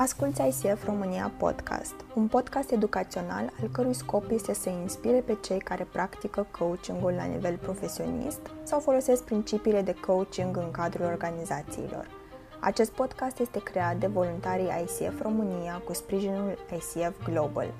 Asculți 0.00 0.42
ICF 0.42 0.84
România 0.84 1.32
Podcast, 1.36 1.94
un 2.14 2.26
podcast 2.26 2.70
educațional 2.70 3.52
al 3.60 3.68
cărui 3.72 3.94
scop 3.94 4.30
este 4.30 4.54
să 4.54 4.68
inspire 4.68 5.18
pe 5.20 5.36
cei 5.42 5.58
care 5.58 5.88
practică 5.92 6.46
coachingul 6.58 7.12
la 7.12 7.24
nivel 7.24 7.56
profesionist 7.56 8.40
sau 8.62 8.80
folosesc 8.80 9.22
principiile 9.22 9.82
de 9.82 9.94
coaching 10.06 10.56
în 10.56 10.70
cadrul 10.70 11.06
organizațiilor. 11.06 12.06
Acest 12.60 12.90
podcast 12.90 13.38
este 13.38 13.62
creat 13.62 13.96
de 13.96 14.06
voluntarii 14.06 14.70
ICF 14.82 15.22
România 15.22 15.82
cu 15.84 15.92
sprijinul 15.92 16.58
ICF 16.72 17.24
Global. 17.24 17.72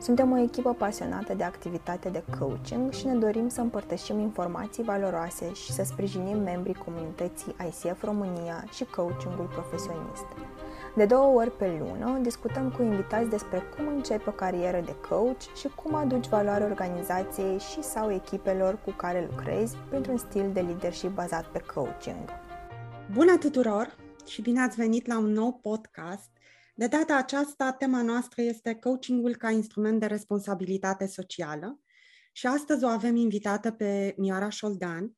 Suntem 0.00 0.32
o 0.32 0.38
echipă 0.38 0.74
pasionată 0.74 1.34
de 1.34 1.44
activitate 1.44 2.08
de 2.08 2.22
coaching 2.38 2.92
și 2.92 3.06
ne 3.06 3.14
dorim 3.14 3.48
să 3.48 3.60
împărtășim 3.60 4.18
informații 4.18 4.84
valoroase 4.84 5.52
și 5.52 5.72
să 5.72 5.82
sprijinim 5.84 6.38
membrii 6.38 6.82
comunității 6.84 7.54
ICF 7.66 8.02
România 8.02 8.64
și 8.72 8.84
coachingul 8.84 9.46
profesionist. 9.46 10.26
De 10.96 11.04
două 11.04 11.40
ori 11.40 11.56
pe 11.56 11.66
lună 11.78 12.18
discutăm 12.22 12.70
cu 12.70 12.82
invitați 12.82 13.28
despre 13.28 13.62
cum 13.76 13.86
începe 13.88 14.28
o 14.28 14.32
carieră 14.32 14.80
de 14.80 14.94
coach 15.08 15.56
și 15.56 15.68
cum 15.68 15.94
aduci 15.94 16.28
valoare 16.28 16.64
organizației 16.64 17.58
și 17.58 17.82
sau 17.82 18.12
echipelor 18.12 18.80
cu 18.84 18.90
care 18.90 19.28
lucrezi 19.30 19.76
printr-un 19.88 20.16
stil 20.16 20.52
de 20.52 20.60
leadership 20.60 21.10
bazat 21.10 21.46
pe 21.46 21.58
coaching. 21.74 22.28
Bună 23.12 23.36
tuturor 23.38 23.96
și 24.26 24.42
bine 24.42 24.60
ați 24.60 24.76
venit 24.76 25.06
la 25.06 25.18
un 25.18 25.32
nou 25.32 25.52
podcast. 25.62 26.30
De 26.74 26.86
data 26.86 27.16
aceasta, 27.16 27.72
tema 27.72 28.02
noastră 28.02 28.42
este 28.42 28.74
coachingul 28.74 29.36
ca 29.36 29.50
instrument 29.50 30.00
de 30.00 30.06
responsabilitate 30.06 31.06
socială 31.06 31.80
și 32.32 32.46
astăzi 32.46 32.84
o 32.84 32.88
avem 32.88 33.16
invitată 33.16 33.70
pe 33.70 34.14
Miara 34.16 34.48
Șoldan, 34.48 35.16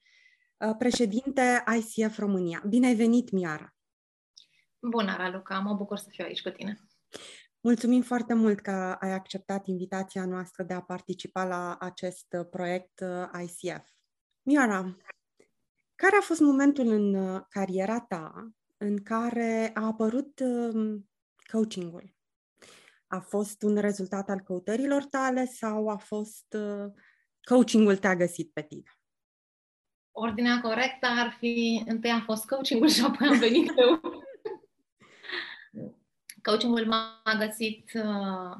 președinte 0.78 1.64
ICF 1.76 2.18
România. 2.18 2.62
Bine 2.68 2.86
ai 2.86 2.94
venit, 2.94 3.30
Miara! 3.30 3.74
Bună, 4.80 5.16
Raluca, 5.16 5.58
mă 5.58 5.74
bucur 5.74 5.96
să 5.96 6.06
fiu 6.10 6.24
aici 6.24 6.42
cu 6.42 6.50
tine. 6.50 6.80
Mulțumim 7.60 8.02
foarte 8.02 8.34
mult 8.34 8.60
că 8.60 8.96
ai 9.00 9.12
acceptat 9.12 9.66
invitația 9.66 10.24
noastră 10.24 10.62
de 10.62 10.74
a 10.74 10.80
participa 10.80 11.44
la 11.44 11.76
acest 11.80 12.36
proiect 12.50 13.00
uh, 13.00 13.42
ICF. 13.42 13.88
Miara, 14.42 14.96
care 15.94 16.16
a 16.20 16.22
fost 16.22 16.40
momentul 16.40 16.86
în 16.86 17.14
uh, 17.14 17.40
cariera 17.48 18.00
ta 18.00 18.50
în 18.76 19.02
care 19.02 19.70
a 19.74 19.86
apărut 19.86 20.40
um, 20.40 21.10
coachingul? 21.52 22.14
A 23.06 23.20
fost 23.20 23.62
un 23.62 23.76
rezultat 23.76 24.28
al 24.28 24.40
căutărilor 24.40 25.04
tale 25.04 25.44
sau 25.44 25.88
a 25.88 25.96
fost 25.96 26.56
uh, 26.58 26.92
coachingul 27.42 27.96
te-a 27.96 28.16
găsit 28.16 28.52
pe 28.52 28.62
tine? 28.62 28.98
Ordinea 30.12 30.60
corectă 30.60 31.06
ar 31.06 31.36
fi 31.38 31.82
întâi 31.86 32.10
a 32.10 32.22
fost 32.24 32.46
coachingul 32.46 32.88
și 32.88 33.04
apoi 33.04 33.28
am 33.28 33.38
venit 33.38 33.72
eu. 33.76 34.19
Coachingul 36.42 36.86
m-a 36.86 37.34
găsit, 37.38 37.90
uh, 37.94 38.56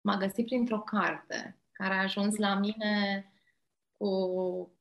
m-a 0.00 0.16
găsit 0.18 0.46
printr-o 0.46 0.80
carte 0.80 1.60
care 1.72 1.94
a 1.94 2.02
ajuns 2.02 2.36
la 2.36 2.54
mine 2.54 3.24
cu 3.96 4.72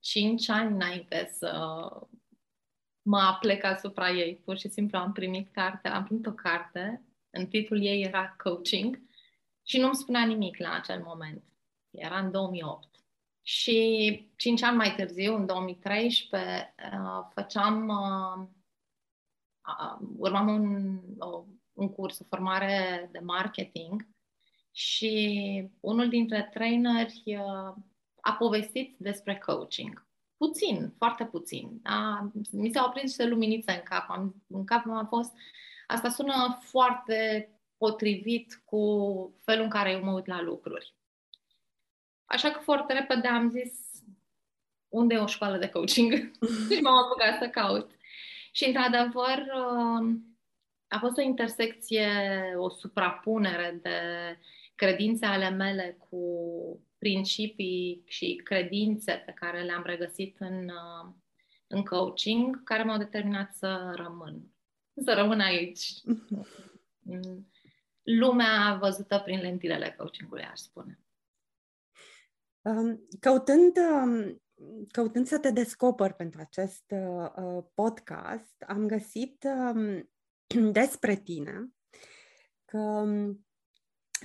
5 0.00 0.48
ani 0.48 0.74
înainte 0.74 1.30
să 1.32 1.88
mă 3.02 3.18
aplec 3.18 3.64
asupra 3.64 4.10
ei. 4.10 4.36
Pur 4.36 4.58
și 4.58 4.68
simplu 4.68 4.98
am 4.98 5.12
primit 5.12 5.52
carte, 5.52 5.88
am 5.88 6.04
primit 6.04 6.26
o 6.26 6.32
carte, 6.32 7.02
în 7.30 7.46
titlul 7.46 7.82
ei 7.82 8.02
era 8.02 8.34
Coaching 8.42 9.00
și 9.62 9.78
nu-mi 9.78 9.94
spunea 9.94 10.24
nimic 10.24 10.58
la 10.58 10.72
acel 10.72 11.02
moment. 11.02 11.42
Era 11.90 12.18
în 12.18 12.30
2008. 12.30 12.88
Și 13.42 14.30
cinci 14.36 14.62
ani 14.62 14.76
mai 14.76 14.94
târziu, 14.94 15.34
în 15.34 15.46
2013, 15.46 16.74
uh, 16.92 17.26
făceam, 17.34 17.88
uh, 17.88 18.48
urmam 20.16 20.48
un, 20.48 21.00
o 21.18 21.44
un 21.76 21.88
curs, 21.88 22.18
o 22.18 22.24
formare 22.28 23.08
de 23.12 23.18
marketing 23.18 24.08
și 24.72 25.70
unul 25.80 26.08
dintre 26.08 26.48
traineri 26.52 27.22
uh, 27.26 27.74
a 28.20 28.32
povestit 28.38 28.94
despre 28.98 29.38
coaching. 29.46 30.06
Puțin, 30.36 30.94
foarte 30.96 31.24
puțin. 31.24 31.80
Da? 31.82 32.30
Mi 32.52 32.72
s-au 32.72 32.90
prins 32.90 33.04
niște 33.04 33.26
luminițe 33.26 33.72
în 33.72 33.82
cap. 33.84 34.10
Am, 34.10 34.44
în 34.48 34.64
cap 34.64 34.84
a 34.88 35.06
fost... 35.08 35.32
Asta 35.86 36.08
sună 36.08 36.58
foarte 36.60 37.50
potrivit 37.76 38.62
cu 38.64 38.80
felul 39.44 39.64
în 39.64 39.70
care 39.70 39.90
eu 39.90 40.04
mă 40.04 40.12
uit 40.12 40.26
la 40.26 40.42
lucruri. 40.42 40.94
Așa 42.24 42.50
că 42.50 42.60
foarte 42.60 42.92
repede 42.92 43.28
am 43.28 43.50
zis 43.50 43.72
unde 44.88 45.14
e 45.14 45.18
o 45.18 45.26
școală 45.26 45.58
de 45.58 45.68
coaching? 45.68 46.12
și 46.70 46.80
m-am 46.80 46.96
apucat 46.96 47.38
să 47.38 47.48
caut. 47.48 47.90
Și, 48.52 48.64
într-adevăr, 48.64 49.38
uh, 49.38 50.16
a 50.88 50.98
fost 50.98 51.16
o 51.16 51.20
intersecție, 51.20 52.08
o 52.56 52.68
suprapunere 52.68 53.78
de 53.82 53.98
credințe 54.74 55.26
ale 55.26 55.50
mele 55.50 55.96
cu 56.10 56.20
principii 56.98 58.02
și 58.06 58.40
credințe 58.44 59.22
pe 59.26 59.32
care 59.32 59.62
le-am 59.62 59.82
regăsit 59.84 60.36
în, 60.38 60.64
uh, 60.64 61.12
în 61.66 61.84
coaching, 61.84 62.62
care 62.64 62.82
m-au 62.82 62.98
determinat 62.98 63.54
să 63.54 63.92
rămân. 63.96 64.54
Să 65.04 65.12
rămân 65.12 65.40
aici. 65.40 65.92
Lumea 68.02 68.78
văzută 68.80 69.18
prin 69.24 69.40
lentilele 69.40 69.94
coachingului, 69.98 70.42
aș 70.42 70.58
spune. 70.58 71.00
Um, 72.62 73.06
căutând, 73.20 73.76
um, 73.76 74.42
căutând 74.90 75.26
să 75.26 75.38
te 75.38 75.50
descoper 75.50 76.12
pentru 76.12 76.40
acest 76.40 76.84
uh, 76.90 77.64
podcast, 77.74 78.62
am 78.66 78.86
găsit 78.86 79.44
um, 79.44 80.10
despre 80.72 81.16
tine 81.16 81.68
că 82.64 82.78
um, 82.78 83.46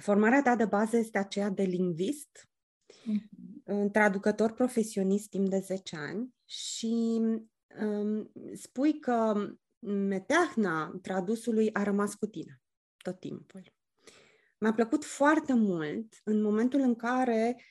formarea 0.02 0.42
ta 0.42 0.56
de 0.56 0.66
bază 0.66 0.98
este 0.98 1.18
aceea 1.18 1.50
de 1.50 1.64
lingvist, 1.64 2.50
mm-hmm. 2.92 3.92
traducător 3.92 4.52
profesionist 4.52 5.30
timp 5.30 5.50
de 5.50 5.60
10 5.60 5.96
ani 5.96 6.36
și 6.46 7.22
um, 7.82 8.32
spui 8.54 9.00
că 9.00 9.48
meteahna 9.80 11.00
tradusului 11.02 11.74
a 11.74 11.84
rămas 11.84 12.16
cu 12.16 12.26
tine 12.26 12.62
tot 12.98 13.20
timpul. 13.20 13.74
Mi-a 14.60 14.74
plăcut 14.74 15.06
foarte 15.06 15.54
mult 15.54 16.14
în 16.24 16.42
momentul 16.42 16.80
în 16.80 16.96
care 16.96 17.64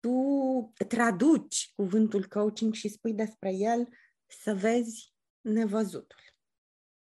tu 0.00 0.72
traduci 0.88 1.72
cuvântul 1.74 2.24
coaching 2.24 2.74
și 2.74 2.88
spui 2.88 3.12
despre 3.12 3.52
el 3.52 3.88
să 4.26 4.54
vezi 4.54 5.14
nevăzutul. 5.40 6.27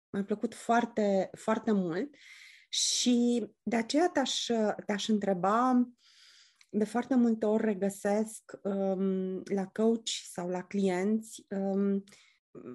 Mi-a 0.09 0.23
plăcut 0.23 0.53
foarte, 0.53 1.29
foarte 1.37 1.71
mult 1.71 2.15
și 2.69 3.45
de 3.63 3.75
aceea 3.75 4.09
te-aș, 4.09 4.45
te-aș 4.85 5.07
întreba, 5.07 5.89
de 6.69 6.83
foarte 6.83 7.15
multe 7.15 7.45
ori 7.45 7.63
regăsesc 7.63 8.51
um, 8.63 9.41
la 9.43 9.65
coach 9.73 10.09
sau 10.31 10.49
la 10.49 10.63
clienți 10.63 11.45
um, 11.49 12.03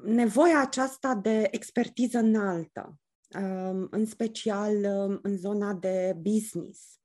nevoia 0.05 0.61
aceasta 0.61 1.15
de 1.15 1.49
expertiză 1.51 2.19
înaltă, 2.19 2.99
um, 3.35 3.89
în 3.91 4.07
special 4.07 4.85
um, 4.85 5.19
în 5.23 5.37
zona 5.37 5.75
de 5.75 6.17
business. 6.21 7.01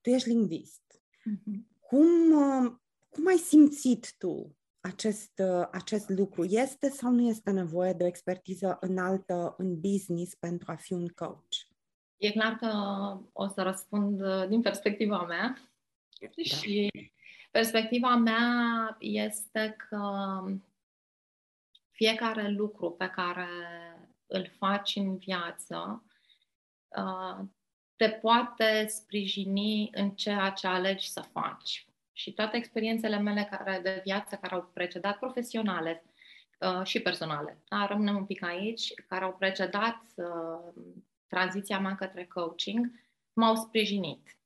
Tu 0.00 0.10
ești 0.10 0.28
lingvist. 0.28 0.82
Mm-hmm. 1.30 1.70
Cum, 1.80 2.32
uh, 2.32 2.72
cum 3.10 3.26
ai 3.26 3.36
simțit 3.36 4.14
tu 4.18 4.56
acest, 4.82 5.38
uh, 5.38 5.68
acest 5.70 6.08
lucru 6.08 6.44
este 6.44 6.88
sau 6.88 7.10
nu 7.10 7.28
este 7.28 7.50
nevoie 7.50 7.92
de 7.92 8.04
o 8.04 8.06
expertiză 8.06 8.76
înaltă 8.80 9.54
în 9.58 9.80
business 9.80 10.34
pentru 10.34 10.70
a 10.70 10.74
fi 10.74 10.92
un 10.92 11.08
coach? 11.08 11.54
E 12.16 12.30
clar 12.30 12.56
că 12.56 12.68
o 13.32 13.48
să 13.48 13.62
răspund 13.62 14.20
uh, 14.20 14.48
din 14.48 14.60
perspectiva 14.60 15.22
mea 15.22 15.58
da. 16.20 16.42
și 16.42 16.90
perspectiva 17.50 18.16
mea 18.16 18.96
este 18.98 19.76
că 19.88 20.10
fiecare 21.90 22.48
lucru 22.48 22.90
pe 22.90 23.08
care 23.08 23.48
îl 24.26 24.50
faci 24.58 24.96
în 24.96 25.16
viață 25.16 26.04
uh, 26.88 27.44
te 27.96 28.08
poate 28.08 28.86
sprijini 28.86 29.90
în 29.92 30.10
ceea 30.10 30.50
ce 30.50 30.66
alegi 30.66 31.10
să 31.10 31.20
faci 31.20 31.86
și 32.12 32.32
toate 32.32 32.56
experiențele 32.56 33.18
mele 33.18 33.48
care, 33.50 33.80
de 33.82 34.00
viață 34.04 34.38
care 34.40 34.54
au 34.54 34.70
precedat 34.72 35.18
profesionale 35.18 36.04
uh, 36.60 36.84
și 36.84 37.00
personale, 37.00 37.62
da, 37.68 37.86
rămânem 37.86 38.16
un 38.16 38.24
pic 38.24 38.42
aici, 38.42 38.92
care 39.08 39.24
au 39.24 39.36
precedat 39.38 40.00
uh, 40.14 40.82
tranziția 41.26 41.78
mea 41.78 41.94
către 41.94 42.24
coaching, 42.24 42.90
m-au 43.32 43.54
sprijinit. 43.54 44.36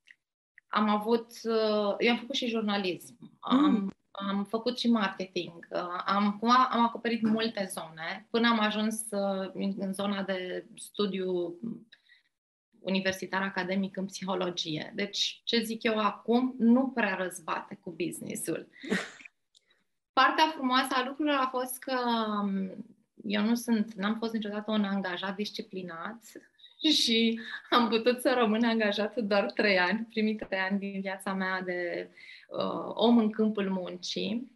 Am 0.68 0.88
avut, 0.88 1.26
uh, 1.42 1.94
eu 1.98 2.10
am 2.10 2.18
făcut 2.18 2.34
și 2.34 2.48
jurnalism, 2.48 3.16
mm. 3.20 3.38
am, 3.40 3.90
am 4.10 4.44
făcut 4.44 4.78
și 4.78 4.90
marketing, 4.90 5.66
uh, 5.70 6.02
am, 6.04 6.38
am 6.70 6.84
acoperit 6.84 7.22
multe 7.22 7.68
zone 7.70 8.26
până 8.30 8.48
am 8.48 8.60
ajuns 8.60 9.00
uh, 9.10 9.50
în 9.54 9.92
zona 9.92 10.22
de 10.22 10.66
studiu 10.74 11.54
universitar 12.86 13.42
academic 13.42 13.96
în 13.96 14.04
psihologie. 14.04 14.92
Deci, 14.94 15.40
ce 15.44 15.62
zic 15.62 15.82
eu 15.82 15.98
acum, 15.98 16.54
nu 16.58 16.88
prea 16.88 17.14
răzbate 17.14 17.78
cu 17.82 17.90
businessul. 17.90 18.68
Partea 20.12 20.52
frumoasă 20.54 20.88
a 20.90 21.04
lucrurilor 21.06 21.38
a 21.40 21.48
fost 21.48 21.78
că 21.78 21.98
um, 22.42 22.84
eu 23.24 23.42
nu 23.42 23.54
sunt, 23.54 23.92
n-am 23.92 24.16
fost 24.18 24.32
niciodată 24.32 24.70
un 24.70 24.84
angajat 24.84 25.34
disciplinat 25.34 26.22
și 27.02 27.40
am 27.70 27.88
putut 27.88 28.20
să 28.20 28.34
rămân 28.38 28.64
angajată 28.64 29.20
doar 29.20 29.52
trei 29.52 29.78
ani, 29.78 30.06
primii 30.10 30.34
trei 30.36 30.58
ani 30.58 30.78
din 30.78 31.00
viața 31.00 31.32
mea 31.32 31.62
de 31.62 32.10
uh, 32.48 32.90
om 32.94 33.18
în 33.18 33.30
câmpul 33.30 33.70
muncii 33.70 34.54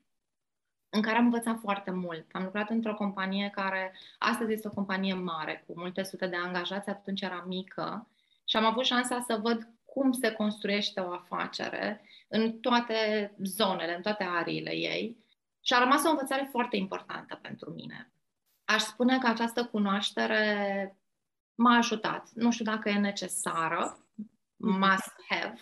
în 0.90 1.02
care 1.02 1.16
am 1.16 1.24
învățat 1.24 1.58
foarte 1.58 1.90
mult. 1.90 2.26
Am 2.32 2.42
lucrat 2.42 2.70
într-o 2.70 2.94
companie 2.94 3.50
care 3.54 3.92
astăzi 4.18 4.52
este 4.52 4.68
o 4.68 4.74
companie 4.74 5.14
mare, 5.14 5.64
cu 5.66 5.72
multe 5.76 6.02
sute 6.02 6.26
de 6.26 6.36
angajați, 6.36 6.88
atunci 6.88 7.20
era 7.20 7.44
mică 7.46 8.08
și 8.50 8.56
am 8.56 8.64
avut 8.64 8.84
șansa 8.84 9.20
să 9.20 9.38
văd 9.42 9.68
cum 9.84 10.12
se 10.12 10.32
construiește 10.32 11.00
o 11.00 11.12
afacere 11.12 12.04
în 12.28 12.58
toate 12.58 13.32
zonele, 13.42 13.96
în 13.96 14.02
toate 14.02 14.24
ariile 14.24 14.76
ei. 14.76 15.16
Și 15.60 15.74
a 15.74 15.78
rămas 15.78 16.04
o 16.04 16.08
învățare 16.08 16.48
foarte 16.50 16.76
importantă 16.76 17.38
pentru 17.42 17.70
mine. 17.70 18.12
Aș 18.64 18.82
spune 18.82 19.18
că 19.18 19.26
această 19.26 19.64
cunoaștere 19.64 20.96
m-a 21.54 21.76
ajutat. 21.76 22.30
Nu 22.34 22.50
știu 22.50 22.64
dacă 22.64 22.88
e 22.88 22.98
necesară, 22.98 24.06
must 24.56 25.14
have, 25.28 25.60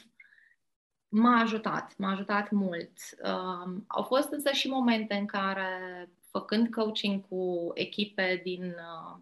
m-a 1.09 1.41
ajutat, 1.41 1.95
m-a 1.97 2.11
ajutat 2.11 2.51
mult. 2.51 2.93
Um, 3.23 3.85
au 3.87 4.03
fost 4.03 4.33
însă 4.33 4.51
și 4.51 4.69
momente 4.69 5.15
în 5.15 5.27
care, 5.27 5.69
făcând 6.31 6.75
coaching 6.75 7.29
cu 7.29 7.71
echipe 7.75 8.41
din 8.45 8.65
uh, 8.65 9.19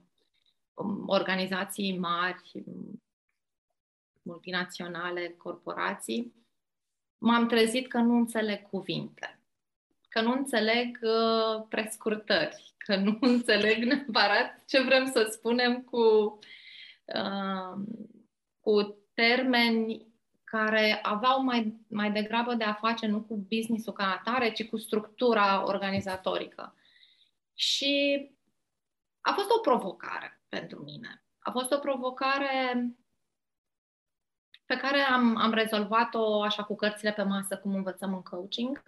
organizații 1.06 1.98
mari, 1.98 2.64
multinaționale, 4.26 5.34
corporații, 5.38 6.34
m-am 7.18 7.46
trezit 7.46 7.88
că 7.88 7.98
nu 7.98 8.16
înțeleg 8.16 8.68
cuvinte, 8.68 9.40
că 10.08 10.20
nu 10.20 10.32
înțeleg 10.32 10.98
uh, 11.02 11.66
prescurtări, 11.68 12.74
că 12.76 12.96
nu 12.96 13.18
înțeleg 13.32 13.84
neapărat 13.84 14.64
ce 14.66 14.82
vrem 14.82 15.10
să 15.10 15.28
spunem 15.30 15.82
cu, 15.82 16.38
uh, 17.04 17.80
cu 18.60 18.98
termeni 19.14 20.06
care 20.44 20.98
aveau 21.02 21.42
mai, 21.42 21.80
mai 21.88 22.12
degrabă 22.12 22.54
de 22.54 22.64
a 22.64 22.72
face 22.72 23.06
nu 23.06 23.22
cu 23.22 23.46
business-ul 23.48 23.92
ca 23.92 24.12
atare, 24.12 24.52
ci 24.52 24.68
cu 24.68 24.76
structura 24.76 25.66
organizatorică. 25.66 26.74
Și 27.54 28.26
a 29.20 29.32
fost 29.32 29.50
o 29.50 29.60
provocare 29.60 30.42
pentru 30.48 30.82
mine. 30.82 31.24
A 31.38 31.50
fost 31.50 31.72
o 31.72 31.78
provocare 31.78 32.86
pe 34.66 34.76
care 34.76 35.00
am, 35.00 35.36
am 35.36 35.52
rezolvat-o 35.52 36.42
așa 36.42 36.62
cu 36.62 36.74
cărțile 36.74 37.12
pe 37.12 37.22
masă, 37.22 37.56
cum 37.56 37.74
învățăm 37.74 38.14
în 38.14 38.22
coaching, 38.22 38.82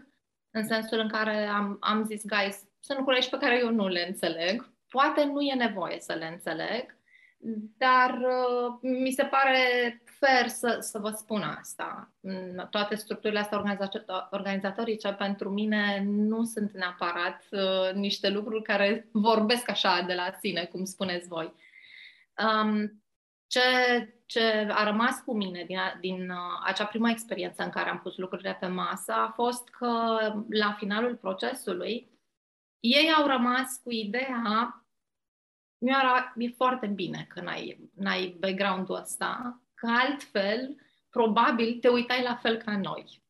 în 0.50 0.66
sensul 0.66 0.98
în 0.98 1.08
care 1.08 1.46
am, 1.46 1.76
am 1.80 2.04
zis, 2.04 2.22
guys, 2.24 2.62
sunt 2.80 2.98
lucruri 2.98 3.28
pe 3.30 3.36
care 3.36 3.58
eu 3.58 3.70
nu 3.70 3.88
le 3.88 4.06
înțeleg, 4.08 4.72
poate 4.88 5.24
nu 5.24 5.40
e 5.40 5.54
nevoie 5.54 6.00
să 6.00 6.12
le 6.12 6.26
înțeleg, 6.26 6.96
dar 7.76 8.10
uh, 8.10 8.78
mi 8.80 9.10
se 9.10 9.24
pare 9.24 9.58
fair 10.04 10.48
să, 10.48 10.76
să 10.80 10.98
vă 10.98 11.10
spun 11.10 11.42
asta. 11.42 12.12
Toate 12.70 12.94
structurile 12.94 13.38
astea 13.38 13.64
organizatorice 14.30 15.12
pentru 15.12 15.50
mine 15.50 16.02
nu 16.06 16.44
sunt 16.44 16.72
neapărat 16.72 17.44
uh, 17.50 17.92
niște 17.94 18.28
lucruri 18.28 18.62
care 18.62 19.08
vorbesc 19.12 19.70
așa 19.70 20.04
de 20.06 20.14
la 20.14 20.36
sine, 20.40 20.64
cum 20.64 20.84
spuneți 20.84 21.28
voi. 21.28 21.52
Um, 22.62 23.02
ce, 23.46 23.60
ce 24.28 24.40
a 24.70 24.84
rămas 24.84 25.20
cu 25.20 25.36
mine 25.36 25.64
din, 25.64 25.78
din 26.00 26.30
uh, 26.30 26.60
acea 26.64 26.86
prima 26.86 27.10
experiență 27.10 27.62
în 27.62 27.70
care 27.70 27.90
am 27.90 28.00
pus 28.00 28.16
lucrurile 28.16 28.56
pe 28.60 28.66
masă 28.66 29.12
a 29.12 29.30
fost 29.30 29.68
că 29.68 30.18
la 30.48 30.72
finalul 30.72 31.16
procesului 31.16 32.10
ei 32.80 33.12
au 33.12 33.26
rămas 33.26 33.80
cu 33.82 33.90
ideea 33.90 34.72
mi-era, 35.78 36.34
e 36.36 36.48
foarte 36.48 36.86
bine 36.86 37.26
că 37.28 37.40
n-ai, 37.40 37.90
n-ai 37.94 38.36
background-ul 38.40 38.96
ăsta, 38.96 39.62
că 39.74 39.86
altfel, 39.86 40.76
probabil, 41.10 41.78
te 41.78 41.88
uitai 41.88 42.22
la 42.22 42.36
fel 42.36 42.56
ca 42.56 42.76
noi. 42.76 43.22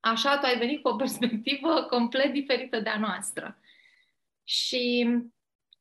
Așa 0.00 0.38
tu 0.38 0.46
ai 0.46 0.58
venit 0.58 0.82
cu 0.82 0.88
o 0.88 0.96
perspectivă 0.96 1.82
complet 1.90 2.32
diferită 2.32 2.80
de 2.80 2.88
a 2.88 2.98
noastră. 2.98 3.58
Și 4.44 5.06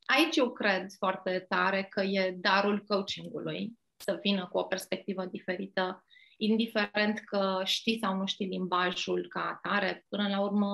aici 0.05 0.35
eu 0.35 0.51
cred 0.51 0.91
foarte 0.97 1.39
tare 1.39 1.83
că 1.83 2.01
e 2.01 2.31
darul 2.31 2.83
coachingului 2.87 3.78
să 4.03 4.19
vină 4.21 4.47
cu 4.51 4.57
o 4.57 4.63
perspectivă 4.63 5.25
diferită, 5.25 6.05
indiferent 6.37 7.19
că 7.19 7.61
știi 7.63 7.99
sau 8.01 8.15
nu 8.15 8.25
știi 8.25 8.47
limbajul 8.47 9.27
ca 9.27 9.61
atare. 9.63 10.05
Până 10.09 10.27
la 10.27 10.41
urmă, 10.41 10.69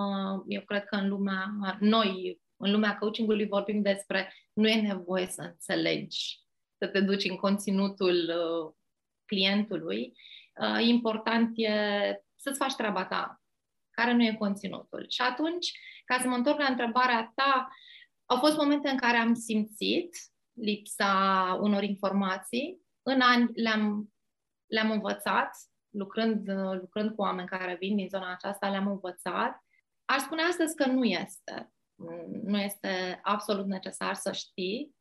eu 0.48 0.62
cred 0.62 0.86
că 0.86 0.96
în 0.96 1.10
lumea, 1.10 1.56
noi, 1.80 2.42
în 2.58 2.72
lumea 2.72 2.98
coachingului 2.98 3.48
vorbim 3.48 3.82
despre 3.82 4.34
nu 4.54 4.68
e 4.68 4.82
nevoie 4.82 5.28
să 5.28 5.42
înțelegi, 5.42 6.40
să 6.78 6.88
te 6.88 7.02
duci 7.02 7.30
în 7.30 7.36
conținutul 7.36 8.16
uh, 8.16 8.74
clientului. 9.26 10.14
Uh, 10.62 10.88
important 10.88 11.52
e 11.56 11.72
să-ți 12.36 12.58
faci 12.58 12.74
treaba 12.74 13.06
ta, 13.06 13.42
care 13.90 14.14
nu 14.14 14.24
e 14.24 14.36
conținutul. 14.40 15.06
Și 15.10 15.22
atunci, 15.22 15.72
ca 16.06 16.18
să 16.22 16.28
mă 16.28 16.36
întorc 16.36 16.60
la 16.60 16.68
întrebarea 16.70 17.32
ta, 17.36 17.68
au 18.26 18.38
fost 18.38 18.58
momente 18.58 18.90
în 18.90 18.98
care 18.98 19.18
am 19.18 19.34
simțit 19.34 20.10
lipsa 20.54 21.58
unor 21.62 21.84
informații. 21.84 22.85
În 23.08 23.22
ani 23.22 23.50
le-am, 23.54 24.14
le-am 24.66 24.92
învățat, 24.92 25.58
lucrând, 25.90 26.50
lucrând 26.82 27.16
cu 27.16 27.22
oameni 27.22 27.48
care 27.48 27.76
vin 27.80 27.96
din 27.96 28.08
zona 28.10 28.32
aceasta, 28.32 28.70
le-am 28.70 28.88
învățat. 28.88 29.64
Aș 30.06 30.22
spune 30.22 30.42
astăzi 30.42 30.76
că 30.76 30.86
nu 30.86 31.04
este. 31.04 31.74
Nu 32.44 32.58
este 32.58 33.20
absolut 33.24 33.66
necesar 33.66 34.14
să 34.14 34.32
știi. 34.32 34.96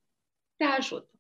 Te 0.57 0.65
ajută. 0.65 1.11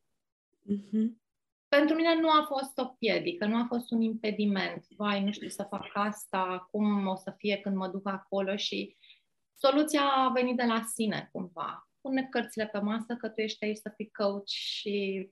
Mm-hmm. 0.72 1.22
Pentru 1.68 1.96
mine 1.96 2.20
nu 2.20 2.30
a 2.30 2.44
fost 2.48 2.78
o 2.78 2.86
piedică, 2.86 3.46
nu 3.46 3.56
a 3.56 3.64
fost 3.68 3.90
un 3.90 4.00
impediment. 4.00 4.86
Vai, 4.96 5.24
nu 5.24 5.32
știu 5.32 5.48
să 5.48 5.66
fac 5.70 5.90
asta, 5.92 6.68
cum 6.70 7.06
o 7.06 7.14
să 7.14 7.34
fie 7.36 7.56
când 7.56 7.76
mă 7.76 7.88
duc 7.88 8.08
acolo 8.08 8.56
și 8.56 8.96
soluția 9.54 10.02
a 10.02 10.28
venit 10.28 10.56
de 10.56 10.64
la 10.64 10.82
sine 10.82 11.28
cumva 11.32 11.88
pune 12.08 12.26
cărțile 12.30 12.66
pe 12.66 12.78
masă 12.78 13.16
că 13.16 13.28
tu 13.28 13.40
ești 13.40 13.64
aici 13.64 13.76
să 13.76 13.92
fii 13.96 14.10
coach 14.10 14.46
și, 14.46 15.30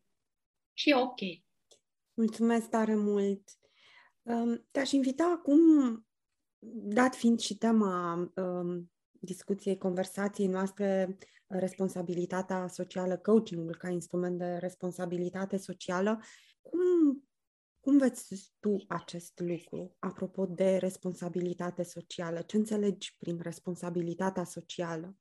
și 0.72 0.90
e 0.90 0.94
ok. 0.94 1.19
Mulțumesc 2.14 2.69
tare 2.69 2.94
mult! 2.94 3.42
Um, 4.22 4.66
te-aș 4.70 4.90
invita 4.92 5.36
acum, 5.38 6.06
dat 6.94 7.14
fiind 7.14 7.40
și 7.40 7.56
tema 7.56 8.14
um, 8.36 8.92
discuției, 9.10 9.78
conversației 9.78 10.46
noastre, 10.46 11.19
responsabilitatea 11.46 12.69
socială, 12.69 13.16
coachingul 13.16 13.76
ca 13.76 13.88
instrument 13.88 14.38
de 14.38 14.56
responsabilitate 14.56 15.56
socială, 15.56 16.20
cum, 16.60 16.80
cum 17.80 17.98
vezi 17.98 18.52
tu 18.61 18.85
acest 18.88 19.40
lucru, 19.44 19.97
apropo 19.99 20.47
de 20.47 20.76
responsabilitate 20.76 21.82
socială? 21.82 22.42
Ce 22.42 22.56
înțelegi 22.56 23.16
prin 23.18 23.40
responsabilitatea 23.40 24.44
socială? 24.44 25.16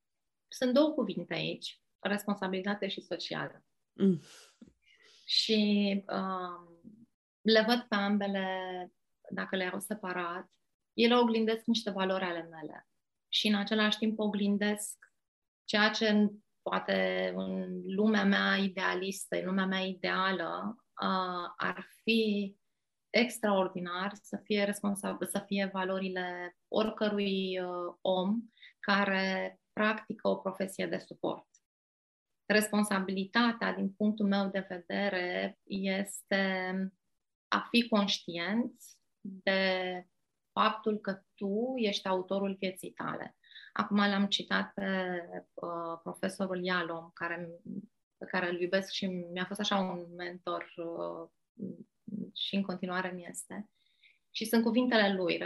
sunt 0.52 0.74
două 0.74 0.90
cuvinte 0.90 1.34
aici, 1.34 1.82
responsabilitate 2.00 2.88
și 2.88 3.02
socială. 3.02 3.66
Mm. 3.94 4.22
Și 5.32 6.04
um, 6.08 6.82
le 7.42 7.64
văd 7.68 7.86
pe 7.90 7.96
ambele, 7.96 8.58
dacă 9.30 9.56
le 9.56 9.64
iau 9.64 9.80
separat, 9.80 10.52
ele 10.94 11.16
oglindesc 11.16 11.66
niște 11.66 11.90
valori 11.90 12.24
ale 12.24 12.42
mele 12.42 12.88
și 13.28 13.48
în 13.48 13.56
același 13.56 13.98
timp 13.98 14.20
oglindesc 14.20 14.98
ceea 15.64 15.90
ce 15.90 16.30
poate 16.62 17.32
în 17.36 17.82
lumea 17.86 18.24
mea 18.24 18.56
idealistă, 18.56 19.36
în 19.36 19.46
lumea 19.46 19.66
mea 19.66 19.80
ideală, 19.80 20.76
uh, 20.78 21.54
ar 21.58 21.88
fi 22.04 22.56
extraordinar 23.10 24.12
să 24.22 24.40
fie 24.44 24.64
responsabil, 24.64 25.28
să 25.28 25.44
fie 25.46 25.70
valorile 25.74 26.58
oricărui 26.68 27.60
uh, 27.60 27.96
om 28.02 28.40
care 28.80 29.60
practică 29.74 30.28
o 30.28 30.36
profesie 30.36 30.86
de 30.86 30.98
suport. 30.98 31.51
Responsabilitatea, 32.52 33.74
din 33.74 33.90
punctul 33.90 34.28
meu 34.28 34.50
de 34.50 34.66
vedere, 34.70 35.60
este 35.64 36.74
a 37.48 37.68
fi 37.70 37.88
conștient 37.88 38.74
de 39.22 39.62
faptul 40.52 40.98
că 40.98 41.22
tu 41.36 41.74
ești 41.76 42.08
autorul 42.08 42.56
vieții 42.60 42.92
tale. 42.92 43.36
Acum 43.74 43.98
l-am 43.98 44.28
citat 44.28 44.74
pe 44.74 45.22
uh, 45.54 46.00
profesorul 46.04 46.64
Ialom, 46.64 47.10
care, 47.14 47.50
pe 48.18 48.26
care 48.26 48.50
îl 48.50 48.62
iubesc 48.62 48.92
și 48.92 49.06
mi-a 49.06 49.46
fost 49.46 49.60
așa 49.60 49.78
un 49.78 50.16
mentor 50.16 50.74
uh, 50.76 51.30
și 52.34 52.56
în 52.56 52.62
continuare 52.62 53.12
mi 53.12 53.28
este. 53.30 53.70
Și 54.32 54.46
sunt 54.46 54.64
cuvintele 54.64 55.14
lui, 55.14 55.40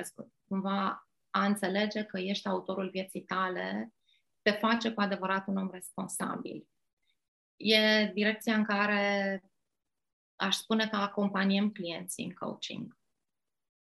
cumva 0.47 1.09
a 1.29 1.45
înțelege 1.45 2.03
că 2.03 2.19
ești 2.19 2.47
autorul 2.47 2.89
vieții 2.89 3.23
tale 3.23 3.93
te 4.41 4.51
face 4.51 4.91
cu 4.91 5.01
adevărat 5.01 5.47
un 5.47 5.57
om 5.57 5.69
responsabil. 5.71 6.67
E 7.57 8.11
direcția 8.13 8.55
în 8.55 8.63
care 8.63 9.43
aș 10.35 10.55
spune 10.55 10.87
că 10.87 10.95
acompaniem 10.95 11.71
clienții 11.71 12.25
în 12.25 12.33
coaching. 12.33 12.97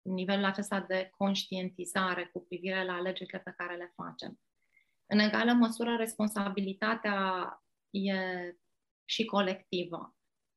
Nivelul 0.02 0.44
acesta 0.44 0.80
de 0.80 1.10
conștientizare 1.16 2.24
cu 2.32 2.40
privire 2.40 2.84
la 2.84 2.92
alegerile 2.92 3.38
pe 3.38 3.54
care 3.56 3.76
le 3.76 3.92
facem. 3.94 4.40
În 5.06 5.18
egală 5.18 5.52
măsură, 5.52 5.96
responsabilitatea 5.96 7.48
e 7.90 8.14
și 9.04 9.24
colectivă. 9.24 10.14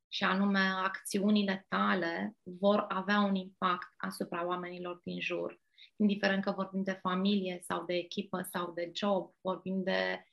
și 0.10 0.24
anume 0.24 0.60
acțiunile 0.60 1.66
tale 1.68 2.38
vor 2.44 2.86
avea 2.88 3.20
un 3.20 3.36
impact 3.36 3.94
asupra 3.98 4.46
oamenilor 4.46 5.02
din 5.04 5.20
jur. 5.22 5.62
Indiferent 5.96 6.44
că 6.44 6.52
vorbim 6.52 6.84
de 6.84 7.00
familie 7.02 7.60
sau 7.62 7.86
de 7.86 7.94
echipă 7.94 8.42
sau 8.52 8.72
de 8.72 8.92
job, 8.96 9.34
vorbim 9.42 9.84
de 9.84 10.26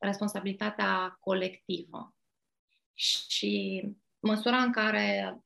responsabilitatea 0.00 1.16
colectivă. 1.20 2.14
Și 2.94 3.82
măsura 4.18 4.62
în 4.62 4.72
care 4.72 5.38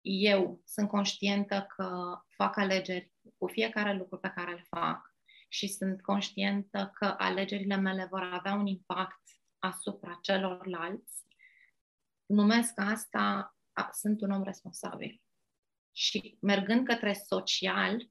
eu 0.00 0.60
sunt 0.64 0.88
conștientă 0.88 1.66
că 1.76 2.18
fac 2.28 2.56
alegeri 2.56 3.12
cu 3.38 3.46
fiecare 3.46 3.94
lucru 3.94 4.18
pe 4.18 4.32
care 4.34 4.52
îl 4.52 4.62
fac 4.68 5.14
și 5.48 5.68
sunt 5.68 6.02
conștientă 6.02 6.90
că 6.94 7.14
alegerile 7.18 7.76
mele 7.76 8.04
vor 8.04 8.22
avea 8.22 8.54
un 8.54 8.66
impact 8.66 9.20
asupra 9.58 10.18
celorlalți, 10.22 11.24
numesc 12.26 12.72
asta, 12.80 13.56
a, 13.72 13.90
sunt 13.92 14.20
un 14.20 14.30
om 14.30 14.42
responsabil. 14.42 15.22
Și 15.92 16.38
mergând 16.40 16.86
către 16.86 17.12
social, 17.12 18.10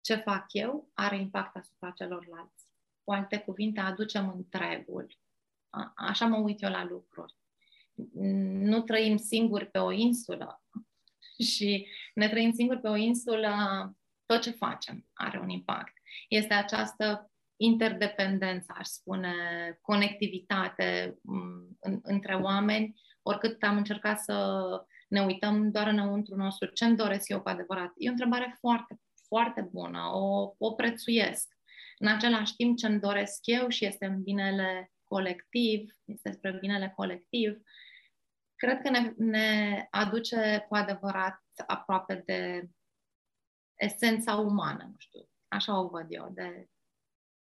ce 0.00 0.16
fac 0.16 0.46
eu 0.48 0.90
are 0.94 1.18
impact 1.18 1.56
asupra 1.56 1.90
celorlalți. 1.90 2.65
Cu 3.06 3.12
alte 3.12 3.38
cuvinte, 3.38 3.80
aducem 3.80 4.32
întregul. 4.36 5.18
A, 5.70 5.92
așa 5.96 6.26
mă 6.26 6.36
uit 6.36 6.62
eu 6.62 6.70
la 6.70 6.84
lucruri. 6.84 7.34
Nu 8.12 8.80
trăim 8.82 9.16
singuri 9.16 9.70
pe 9.70 9.78
o 9.78 9.90
insulă 9.90 10.62
și 11.52 11.86
ne 12.14 12.28
trăim 12.28 12.52
singuri 12.52 12.80
pe 12.80 12.88
o 12.88 12.96
insulă, 12.96 13.50
tot 14.26 14.40
ce 14.40 14.50
facem 14.50 15.06
are 15.12 15.38
un 15.38 15.48
impact. 15.48 15.92
Este 16.28 16.54
această 16.54 17.30
interdependență, 17.56 18.74
aș 18.78 18.86
spune, 18.86 19.34
conectivitate 19.80 21.18
mm, 21.22 21.76
în, 21.80 22.00
între 22.02 22.34
oameni, 22.34 23.00
oricât 23.22 23.62
am 23.62 23.76
încercat 23.76 24.20
să 24.20 24.60
ne 25.08 25.24
uităm 25.24 25.70
doar 25.70 25.86
înăuntru 25.86 26.36
nostru, 26.36 26.70
ce-mi 26.70 26.96
doresc 26.96 27.28
eu 27.28 27.42
cu 27.42 27.48
adevărat. 27.48 27.92
E 27.96 28.08
o 28.08 28.10
întrebare 28.10 28.56
foarte, 28.60 29.00
foarte 29.26 29.68
bună, 29.72 30.00
o, 30.12 30.54
o 30.58 30.72
prețuiesc. 30.72 31.55
În 31.98 32.06
același 32.06 32.54
timp, 32.54 32.76
ce-mi 32.76 33.00
doresc 33.00 33.38
eu 33.42 33.68
și 33.68 33.84
este 33.84 34.06
în 34.06 34.22
binele 34.22 34.92
colectiv, 35.04 35.92
este 36.04 36.32
spre 36.32 36.58
binele 36.60 36.92
colectiv, 36.96 37.60
cred 38.54 38.80
că 38.80 38.90
ne, 38.90 39.12
ne 39.16 39.86
aduce 39.90 40.64
cu 40.68 40.74
adevărat 40.74 41.42
aproape 41.66 42.22
de 42.26 42.68
esența 43.74 44.34
umană, 44.34 44.84
nu 44.84 44.94
știu, 44.98 45.28
așa 45.48 45.80
o 45.80 45.88
văd 45.88 46.06
eu, 46.08 46.30
de, 46.30 46.68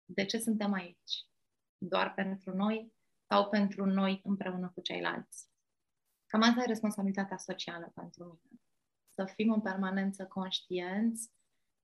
de 0.04 0.25
ce 0.25 0.38
suntem 0.38 0.73
aici? 0.73 1.26
Doar 1.78 2.14
pentru 2.14 2.57
noi 2.57 2.92
sau 3.26 3.49
pentru 3.49 3.85
noi 3.85 4.21
împreună 4.25 4.71
cu 4.75 4.80
ceilalți? 4.80 5.49
Cam 6.26 6.42
asta 6.42 6.62
e 6.62 6.66
responsabilitatea 6.66 7.37
socială 7.37 7.92
pentru 7.95 8.40
mine. 8.42 8.62
Să 9.14 9.33
fim 9.35 9.52
în 9.52 9.61
permanență 9.61 10.26
conștienți 10.26 11.30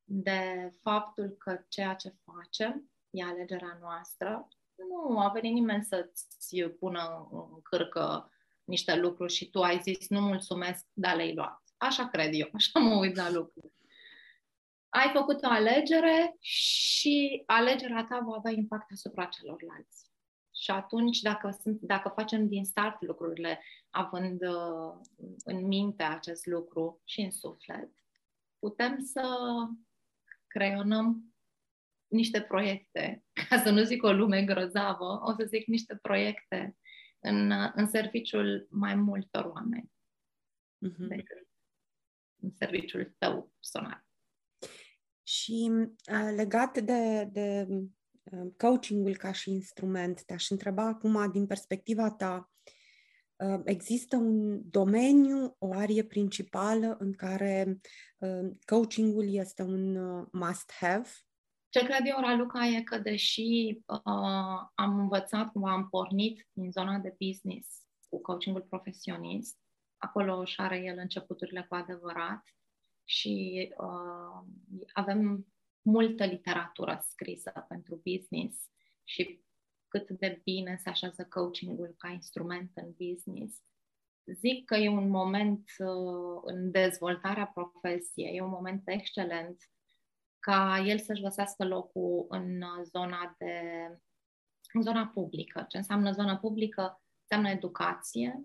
de 0.09 0.71
faptul 0.83 1.29
că 1.29 1.65
ceea 1.69 1.95
ce 1.95 2.15
facem 2.25 2.91
e 3.11 3.23
alegerea 3.23 3.79
noastră. 3.81 4.49
Nu 4.89 5.19
a 5.19 5.29
venit 5.29 5.53
nimeni 5.53 5.85
să-ți 5.85 6.63
pună 6.79 7.29
în 7.31 7.63
cârcă 7.63 8.31
niște 8.65 8.97
lucruri 8.97 9.33
și 9.33 9.51
tu 9.51 9.63
ai 9.63 9.81
zis 9.83 10.09
nu 10.09 10.21
mulțumesc, 10.21 10.87
dar 10.93 11.17
le-ai 11.17 11.35
luat. 11.35 11.63
Așa 11.77 12.09
cred 12.09 12.31
eu, 12.33 12.49
așa 12.59 12.79
mă 12.79 12.95
uit 12.95 13.17
la 13.17 13.31
lucruri. 13.31 13.75
Ai 14.89 15.11
făcut 15.15 15.43
o 15.43 15.49
alegere 15.49 16.37
și 16.41 17.43
alegerea 17.47 18.05
ta 18.09 18.21
va 18.27 18.35
avea 18.37 18.53
impact 18.53 18.93
asupra 18.93 19.25
celorlalți. 19.25 20.11
Și 20.55 20.71
atunci, 20.71 21.21
dacă, 21.21 21.59
sunt, 21.63 21.81
dacă 21.81 22.09
facem 22.09 22.49
din 22.49 22.65
start 22.65 23.03
lucrurile 23.03 23.63
având 23.91 24.43
uh, 24.43 24.95
în 25.45 25.67
minte 25.67 26.03
acest 26.03 26.47
lucru 26.47 27.01
și 27.05 27.21
în 27.21 27.31
suflet, 27.31 27.91
putem 28.59 28.99
să 28.99 29.23
creionăm 30.57 31.35
niște 32.07 32.43
proiecte, 32.43 33.25
ca 33.49 33.63
să 33.63 33.71
nu 33.71 33.83
zic 33.83 34.03
o 34.03 34.13
lume 34.13 34.45
grozavă, 34.45 35.21
o 35.25 35.33
să 35.33 35.45
zic 35.47 35.67
niște 35.67 35.97
proiecte 35.97 36.77
în, 37.19 37.53
în 37.75 37.87
serviciul 37.87 38.67
mai 38.71 38.95
multor 38.95 39.45
oameni 39.45 39.91
uh-huh. 40.89 41.09
decât 41.09 41.49
în 42.43 42.51
serviciul 42.51 43.15
tău 43.19 43.53
personal. 43.55 44.05
Și 45.23 45.71
uh, 46.13 46.33
legat 46.37 46.79
de, 46.79 47.25
de 47.25 47.67
uh, 47.69 48.53
coachingul 48.57 49.17
ca 49.17 49.33
și 49.33 49.51
instrument, 49.51 50.25
te-aș 50.25 50.51
întreba 50.51 50.87
acum, 50.87 51.31
din 51.31 51.47
perspectiva 51.47 52.11
ta, 52.11 52.35
uh, 52.37 52.56
există 53.65 54.17
un 54.17 54.61
domeniu, 54.71 55.57
o 55.59 55.73
arie 55.73 56.05
principală 56.05 56.97
în 56.99 57.13
care 57.13 57.81
uh, 58.19 58.51
coachingul 58.65 59.35
este 59.35 59.63
un 59.63 59.97
uh, 59.97 60.27
must-have 60.33 61.09
ce 61.77 61.85
cred 61.85 62.07
eu, 62.07 62.21
Raluca, 62.21 62.67
e 62.67 62.83
că 62.83 62.99
deși 62.99 63.79
uh, 63.87 64.69
am 64.75 64.99
învățat 64.99 65.53
cum 65.53 65.65
am 65.65 65.89
pornit 65.89 66.49
din 66.53 66.71
zona 66.71 66.99
de 66.99 67.17
business 67.27 67.69
cu 68.09 68.21
coachingul 68.21 68.63
profesionist, 68.63 69.59
acolo 69.97 70.39
își 70.39 70.61
are 70.61 70.79
el 70.79 70.99
începuturile 70.99 71.67
cu 71.69 71.75
adevărat 71.75 72.43
și 73.05 73.69
uh, 73.77 74.47
avem 74.93 75.47
multă 75.83 76.25
literatură 76.25 77.05
scrisă 77.09 77.67
pentru 77.69 78.03
business 78.05 78.59
și 79.05 79.45
cât 79.89 80.11
de 80.11 80.41
bine 80.45 80.77
se 80.83 80.89
așează 80.89 81.27
coachingul 81.31 81.95
ca 81.99 82.09
instrument 82.09 82.71
în 82.75 82.95
business. 82.99 83.61
Zic 84.25 84.65
că 84.65 84.75
e 84.75 84.89
un 84.89 85.09
moment 85.09 85.71
uh, 85.79 86.41
în 86.43 86.71
dezvoltarea 86.71 87.47
profesiei, 87.47 88.37
e 88.37 88.43
un 88.43 88.51
moment 88.51 88.83
excelent 88.85 89.57
ca 90.39 90.83
el 90.87 90.99
să-și 90.99 91.23
găsească 91.23 91.65
locul 91.65 92.27
în 92.29 92.63
zona 92.85 93.35
de 93.39 93.61
în 94.73 94.83
zona 94.83 95.07
publică. 95.07 95.65
Ce 95.69 95.77
înseamnă 95.77 96.13
zona 96.13 96.37
publică? 96.37 97.03
Înseamnă 97.21 97.49
educație, 97.49 98.45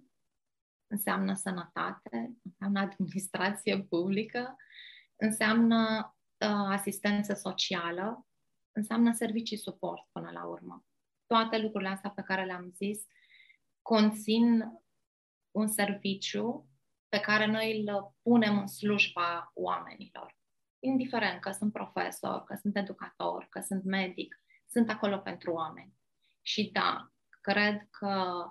înseamnă 0.87 1.33
sănătate, 1.33 2.37
înseamnă 2.43 2.79
administrație 2.79 3.83
publică, 3.83 4.55
înseamnă 5.15 6.13
uh, 6.37 6.47
asistență 6.47 7.33
socială, 7.33 8.27
înseamnă 8.71 9.13
servicii 9.13 9.57
suport 9.57 10.07
până 10.11 10.31
la 10.31 10.45
urmă. 10.45 10.85
Toate 11.31 11.57
lucrurile 11.57 11.89
astea 11.89 12.09
pe 12.09 12.21
care 12.21 12.45
le-am 12.45 12.71
zis 12.75 13.05
conțin 13.81 14.63
un 15.51 15.67
serviciu 15.67 16.69
pe 17.09 17.19
care 17.19 17.45
noi 17.45 17.83
îl 17.85 18.13
punem 18.21 18.59
în 18.59 18.67
slujba 18.67 19.51
oamenilor 19.53 20.35
indiferent 20.79 21.41
că 21.41 21.51
sunt 21.51 21.71
profesor, 21.71 22.43
că 22.43 22.57
sunt 22.61 22.77
educator, 22.77 23.47
că 23.49 23.59
sunt 23.59 23.83
medic, 23.83 24.39
sunt 24.67 24.89
acolo 24.89 25.17
pentru 25.17 25.51
oameni. 25.51 25.93
Și 26.41 26.69
da, 26.71 27.11
cred 27.41 27.87
că 27.89 28.45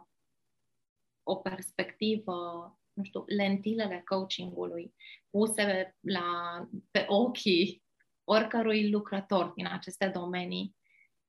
o 1.22 1.37
perspectivă, 1.37 2.34
nu 2.92 3.02
știu, 3.02 3.25
lentilele 3.26 4.02
coachingului 4.04 4.94
puse 5.30 5.96
la, 6.00 6.68
pe 6.90 7.04
ochii 7.08 7.84
oricărui 8.25 8.90
lucrător 8.90 9.46
din 9.46 9.66
aceste 9.66 10.08
domenii 10.08 10.76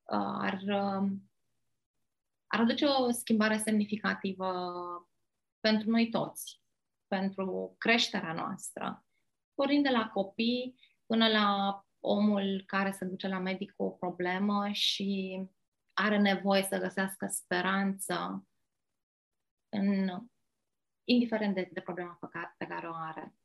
uh, 0.03 0.37
ar, 0.39 0.61
um, 0.67 1.30
ar 2.51 2.59
aduce 2.59 2.85
o 2.85 3.11
schimbare 3.11 3.57
semnificativă 3.57 4.51
pentru 5.59 5.89
noi 5.89 6.09
toți, 6.09 6.61
pentru 7.07 7.75
creșterea 7.77 8.33
noastră. 8.33 9.05
Pornind 9.53 9.83
de 9.83 9.89
la 9.89 10.09
copii 10.09 10.75
până 11.05 11.27
la 11.27 11.81
omul 11.99 12.63
care 12.65 12.91
se 12.91 13.05
duce 13.05 13.27
la 13.27 13.39
medic 13.39 13.71
cu 13.71 13.83
o 13.83 13.89
problemă 13.89 14.69
și 14.71 15.41
are 15.93 16.17
nevoie 16.17 16.63
să 16.63 16.77
găsească 16.77 17.27
speranță 17.27 18.47
în, 19.69 20.09
indiferent 21.03 21.55
de, 21.55 21.69
de 21.73 21.81
problema 21.81 22.17
pe 22.19 22.27
care, 22.31 22.55
pe 22.57 22.65
care 22.65 22.87
o 22.87 22.93
are. 22.93 23.35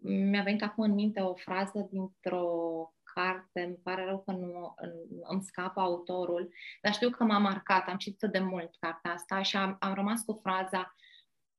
Mi-a 0.00 0.42
venit 0.42 0.62
acum 0.62 0.84
în 0.84 0.94
minte 0.94 1.20
o 1.20 1.34
frază 1.34 1.88
dintr-o 1.90 2.94
carte, 3.14 3.60
îmi 3.60 3.80
pare 3.82 4.04
rău 4.04 4.22
că 4.22 4.32
nu 4.32 4.74
îmi 5.22 5.42
scapă 5.42 5.80
autorul, 5.80 6.52
dar 6.82 6.92
știu 6.92 7.10
că 7.10 7.24
m-a 7.24 7.38
marcat, 7.38 7.88
am 7.88 7.96
citit 7.96 8.30
de 8.30 8.38
mult 8.38 8.76
cartea 8.78 9.12
asta 9.12 9.42
și 9.42 9.56
am, 9.56 9.76
am 9.80 9.94
rămas 9.94 10.22
cu 10.22 10.38
fraza 10.42 10.94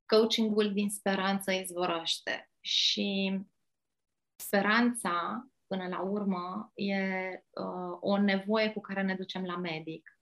coachingul 0.05 0.73
din 0.73 0.89
speranță 0.89 1.51
izvorăște. 1.51 2.51
Și 2.59 3.39
speranța, 4.35 5.47
până 5.67 5.87
la 5.87 6.01
urmă, 6.01 6.71
e 6.75 7.29
uh, 7.49 7.97
o 7.99 8.17
nevoie 8.17 8.71
cu 8.71 8.79
care 8.81 9.01
ne 9.01 9.15
ducem 9.15 9.45
la 9.45 9.57
medic. 9.57 10.19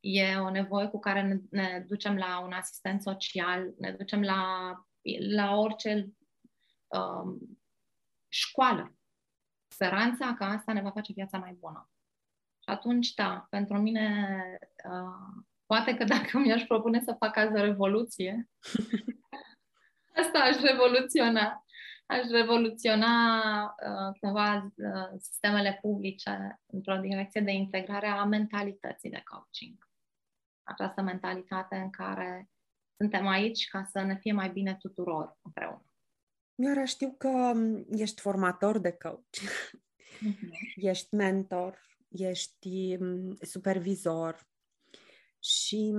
E 0.00 0.36
o 0.36 0.50
nevoie 0.50 0.86
cu 0.86 0.98
care 0.98 1.22
ne, 1.22 1.38
ne 1.50 1.84
ducem 1.88 2.16
la 2.16 2.40
un 2.40 2.52
asistent 2.52 3.02
social, 3.02 3.74
ne 3.78 3.92
ducem 3.92 4.22
la, 4.22 4.72
la 5.34 5.54
orice 5.56 6.12
uh, 6.86 7.36
școală. 8.28 8.97
Speranța 9.78 10.34
că 10.34 10.44
asta 10.44 10.72
ne 10.72 10.82
va 10.82 10.90
face 10.90 11.12
viața 11.12 11.38
mai 11.38 11.56
bună. 11.60 11.90
Și 12.58 12.68
atunci, 12.68 13.14
da, 13.14 13.46
pentru 13.50 13.78
mine 13.78 14.34
uh, 14.90 15.42
poate 15.66 15.96
că 15.96 16.04
dacă 16.04 16.38
mi-aș 16.38 16.62
propune 16.62 17.00
să 17.00 17.16
fac 17.18 17.36
azi 17.36 17.52
o 17.56 17.64
revoluție, 17.64 18.48
asta 20.22 20.38
aș 20.38 20.56
revoluționa. 20.60 21.64
Aș 22.06 22.28
revoluționa 22.28 23.14
uh, 23.64 24.18
cumva 24.20 24.54
uh, 24.56 25.18
sistemele 25.18 25.78
publice 25.80 26.60
într-o 26.66 26.96
direcție 26.96 27.40
de 27.40 27.52
integrare 27.52 28.06
a 28.06 28.24
mentalității 28.24 29.10
de 29.10 29.22
coaching. 29.24 29.88
Această 30.62 31.02
mentalitate 31.02 31.76
în 31.76 31.90
care 31.90 32.48
suntem 32.96 33.26
aici 33.26 33.68
ca 33.68 33.84
să 33.84 34.02
ne 34.02 34.16
fie 34.16 34.32
mai 34.32 34.50
bine 34.50 34.76
tuturor 34.76 35.36
împreună. 35.42 35.87
Iar 36.60 36.86
știu 36.86 37.14
că 37.18 37.28
um, 37.28 37.86
ești 37.90 38.20
formator 38.20 38.78
de 38.78 38.92
coach, 38.92 39.36
uh-huh. 39.36 40.76
ești 40.90 41.14
mentor, 41.14 41.86
ești 42.08 42.96
um, 43.00 43.36
supervizor 43.40 44.48
și 45.42 45.94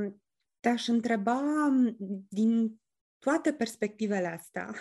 te-aș 0.59 0.87
întreba 0.87 1.65
um, 1.67 1.95
din 2.29 2.81
toate 3.19 3.53
perspectivele 3.53 4.27
astea, 4.27 4.73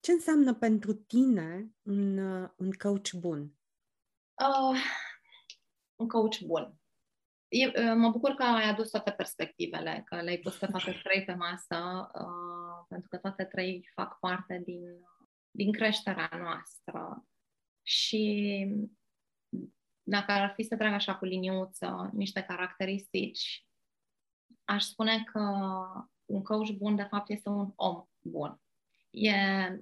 ce 0.00 0.12
înseamnă 0.12 0.54
pentru 0.54 0.92
tine 0.92 1.70
un, 1.82 2.18
uh, 2.18 2.48
un 2.56 2.72
coach 2.72 3.12
bun? 3.12 3.52
Uh, 4.34 4.80
un 5.96 6.08
coach 6.08 6.38
bun. 6.38 6.74
Eu, 7.48 7.96
mă 7.96 8.10
bucur 8.10 8.30
că 8.30 8.42
ai 8.42 8.68
adus 8.68 8.90
toate 8.90 9.10
perspectivele, 9.10 10.02
că 10.06 10.20
le-ai 10.20 10.38
pus 10.38 10.56
pe 10.56 10.66
toate 10.66 11.00
trei 11.02 11.24
pe 11.24 11.34
masă, 11.34 12.10
uh, 12.14 12.67
pentru 12.88 13.08
că 13.08 13.16
toate 13.16 13.44
trei 13.44 13.88
fac 13.94 14.18
parte 14.18 14.62
din, 14.64 14.82
din 15.50 15.72
creșterea 15.72 16.30
noastră. 16.32 17.26
Și 17.82 18.66
dacă 20.02 20.32
ar 20.32 20.52
fi 20.54 20.62
să 20.62 20.76
trag 20.76 20.92
așa 20.92 21.16
cu 21.16 21.24
liniuță 21.24 22.10
niște 22.12 22.42
caracteristici, 22.42 23.66
aș 24.64 24.84
spune 24.84 25.24
că 25.24 25.40
un 26.24 26.42
coach 26.42 26.70
bun, 26.70 26.96
de 26.96 27.02
fapt, 27.02 27.30
este 27.30 27.48
un 27.48 27.72
om 27.76 28.04
bun. 28.20 28.60
E 29.10 29.34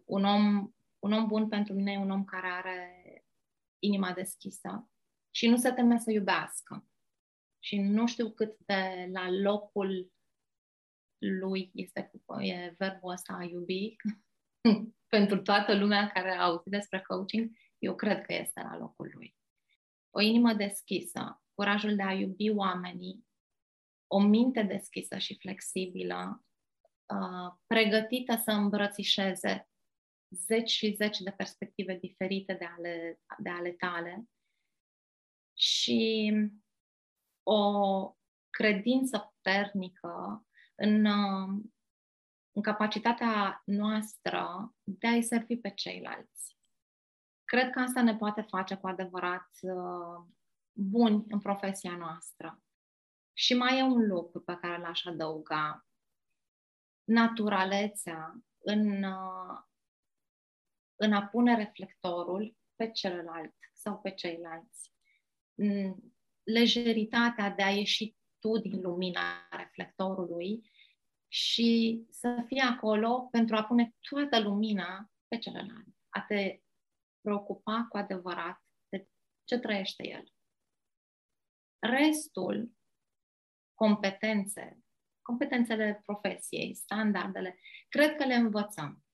un 0.04 0.24
om, 0.24 0.74
un 0.98 1.12
om 1.12 1.26
bun 1.26 1.48
pentru 1.48 1.74
mine 1.74 1.92
e 1.92 1.98
un 1.98 2.10
om 2.10 2.24
care 2.24 2.46
are 2.46 2.90
inima 3.78 4.12
deschisă 4.12 4.90
și 5.30 5.48
nu 5.48 5.56
se 5.56 5.72
teme 5.72 5.98
să 5.98 6.10
iubească 6.10 6.86
și 7.58 7.78
nu 7.78 8.06
știu 8.06 8.30
cât 8.30 8.56
de 8.58 9.08
la 9.12 9.30
locul 9.30 10.12
lui 11.18 11.70
este 11.74 12.10
e 12.40 12.74
verbul 12.78 13.10
ăsta 13.10 13.32
a 13.32 13.44
iubi 13.44 13.96
pentru 15.16 15.42
toată 15.42 15.78
lumea 15.78 16.10
care 16.10 16.30
a 16.30 16.44
auzit 16.44 16.70
despre 16.70 17.00
coaching, 17.00 17.50
eu 17.78 17.94
cred 17.94 18.24
că 18.24 18.34
este 18.34 18.60
la 18.60 18.76
locul 18.76 19.10
lui. 19.14 19.36
O 20.10 20.20
inimă 20.20 20.52
deschisă, 20.52 21.42
curajul 21.54 21.96
de 21.96 22.02
a 22.02 22.12
iubi 22.12 22.50
oamenii, 22.50 23.26
o 24.06 24.20
minte 24.20 24.62
deschisă 24.62 25.18
și 25.18 25.38
flexibilă, 25.38 26.44
uh, 27.06 27.54
pregătită 27.66 28.40
să 28.44 28.50
îmbrățișeze 28.50 29.68
zeci 30.30 30.70
și 30.70 30.94
zeci 30.94 31.18
de 31.18 31.30
perspective 31.30 31.94
diferite 31.94 32.52
de 32.54 32.64
ale, 32.64 33.20
de 33.38 33.48
ale 33.48 33.72
tale 33.72 34.28
și 35.58 36.32
o 37.42 38.14
credință 38.50 39.18
puternică 39.18 40.45
în, 40.76 41.04
în 42.52 42.62
capacitatea 42.62 43.62
noastră 43.64 44.74
de 44.82 45.06
a-i 45.06 45.22
servi 45.22 45.56
pe 45.56 45.70
ceilalți. 45.70 46.58
Cred 47.44 47.70
că 47.70 47.80
asta 47.80 48.02
ne 48.02 48.16
poate 48.16 48.40
face 48.40 48.76
cu 48.76 48.86
adevărat 48.86 49.50
uh, 49.60 50.24
buni 50.72 51.24
în 51.28 51.40
profesia 51.40 51.96
noastră. 51.96 52.62
Și 53.32 53.54
mai 53.54 53.78
e 53.78 53.82
un 53.82 54.06
lucru 54.06 54.40
pe 54.40 54.58
care 54.60 54.80
l-aș 54.80 55.04
adăuga. 55.04 55.86
Naturalețea 57.04 58.44
în, 58.58 59.02
uh, 59.02 59.58
în 60.96 61.12
a 61.12 61.26
pune 61.26 61.56
reflectorul 61.56 62.56
pe 62.76 62.90
celălalt 62.90 63.54
sau 63.72 63.98
pe 63.98 64.10
ceilalți 64.10 64.94
lejeritatea 66.46 67.50
de 67.50 67.62
a 67.62 67.70
ieși 67.70 68.15
tu 68.38 68.58
din 68.58 68.80
lumina 68.80 69.48
reflectorului 69.50 70.70
și 71.28 72.02
să 72.10 72.44
fii 72.46 72.60
acolo 72.60 73.28
pentru 73.30 73.56
a 73.56 73.64
pune 73.64 73.94
toată 74.08 74.40
lumina 74.40 75.10
pe 75.28 75.38
celălalt, 75.38 75.86
a 76.08 76.20
te 76.20 76.60
preocupa 77.20 77.86
cu 77.88 77.96
adevărat 77.96 78.64
de 78.88 79.08
ce 79.44 79.58
trăiește 79.58 80.08
el. 80.08 80.32
Restul, 81.78 82.72
competențe, 83.74 84.84
competențele 85.22 86.02
profesiei, 86.04 86.74
standardele, 86.74 87.58
cred 87.88 88.16
că 88.16 88.24
le 88.24 88.34
învățăm. 88.34 89.04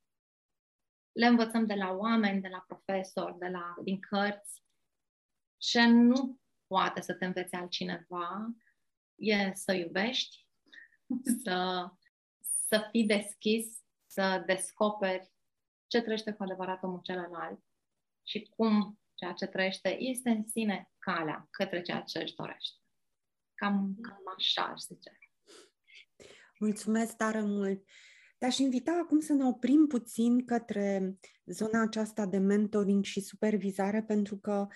Le 1.12 1.26
învățăm 1.26 1.66
de 1.66 1.74
la 1.74 1.90
oameni, 1.90 2.40
de 2.40 2.48
la 2.48 2.64
profesori, 2.66 3.38
de 3.38 3.48
la, 3.48 3.74
din 3.82 4.00
cărți, 4.00 4.62
ce 5.56 5.86
nu 5.86 6.40
poate 6.66 7.00
să 7.00 7.14
te 7.14 7.24
învețe 7.24 7.56
altcineva 7.56 8.54
e 9.22 9.52
să 9.54 9.72
iubești, 9.72 10.46
să, 11.44 11.88
să 12.68 12.88
fii 12.90 13.06
deschis, 13.06 13.78
să 14.06 14.42
descoperi 14.46 15.32
ce 15.86 16.00
trăiește 16.00 16.32
cu 16.32 16.42
adevărat 16.42 16.82
omul 16.82 17.00
celălalt 17.02 17.60
și 18.22 18.52
cum 18.56 19.00
ceea 19.14 19.32
ce 19.32 19.46
trăiește 19.46 19.96
este 20.00 20.30
în 20.30 20.46
sine 20.46 20.90
calea 20.98 21.48
către 21.50 21.82
ceea 21.82 22.00
ce 22.00 22.18
își 22.18 22.34
dorește. 22.34 22.76
Cam, 23.54 23.96
cam 24.00 24.22
așa 24.36 24.62
aș 24.62 24.80
zice. 24.80 25.18
Mulțumesc 26.58 27.16
tare 27.16 27.40
mult! 27.40 27.84
Te-aș 28.38 28.58
invita 28.58 29.00
acum 29.02 29.20
să 29.20 29.32
ne 29.32 29.44
oprim 29.44 29.86
puțin 29.86 30.44
către 30.44 31.18
zona 31.44 31.82
aceasta 31.82 32.26
de 32.26 32.38
mentoring 32.38 33.04
și 33.04 33.20
supervizare, 33.20 34.02
pentru 34.02 34.36
că 34.36 34.66
uh, 34.68 34.74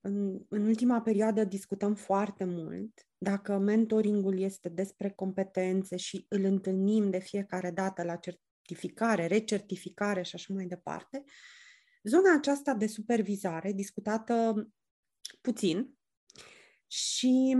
în, 0.00 0.40
în 0.48 0.66
ultima 0.66 1.00
perioadă 1.00 1.44
discutăm 1.44 1.94
foarte 1.94 2.44
mult 2.44 3.06
dacă 3.18 3.58
mentoringul 3.58 4.40
este 4.40 4.68
despre 4.68 5.10
competențe 5.10 5.96
și 5.96 6.26
îl 6.28 6.44
întâlnim 6.44 7.10
de 7.10 7.18
fiecare 7.18 7.70
dată 7.70 8.02
la 8.02 8.16
certificare, 8.16 9.26
recertificare 9.26 10.22
și 10.22 10.34
așa 10.34 10.54
mai 10.54 10.66
departe. 10.66 11.24
Zona 12.02 12.34
aceasta 12.36 12.74
de 12.74 12.86
supervizare, 12.86 13.72
discutată 13.72 14.68
puțin, 15.40 15.98
și 16.86 17.56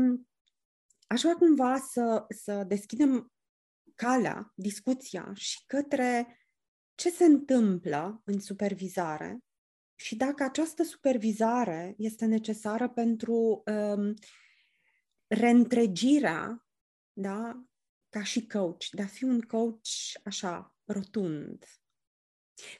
aș 1.06 1.20
vrea 1.20 1.34
cumva 1.34 1.78
să, 1.78 2.24
să 2.28 2.64
deschidem 2.64 3.32
calea, 3.94 4.52
discuția 4.54 5.30
și 5.34 5.58
către 5.66 6.38
ce 6.94 7.10
se 7.10 7.24
întâmplă 7.24 8.22
în 8.24 8.40
supervizare 8.40 9.38
și 10.00 10.16
dacă 10.16 10.42
această 10.42 10.82
supervizare 10.82 11.94
este 11.96 12.24
necesară 12.24 12.88
pentru 12.88 13.62
um, 13.66 14.14
reîntregirea, 15.26 16.66
da, 17.12 17.62
ca 18.08 18.22
și 18.22 18.46
coach, 18.46 18.84
de 18.90 19.02
a 19.02 19.06
fi 19.06 19.24
un 19.24 19.40
coach 19.40 19.88
așa, 20.24 20.74
rotund. 20.84 21.64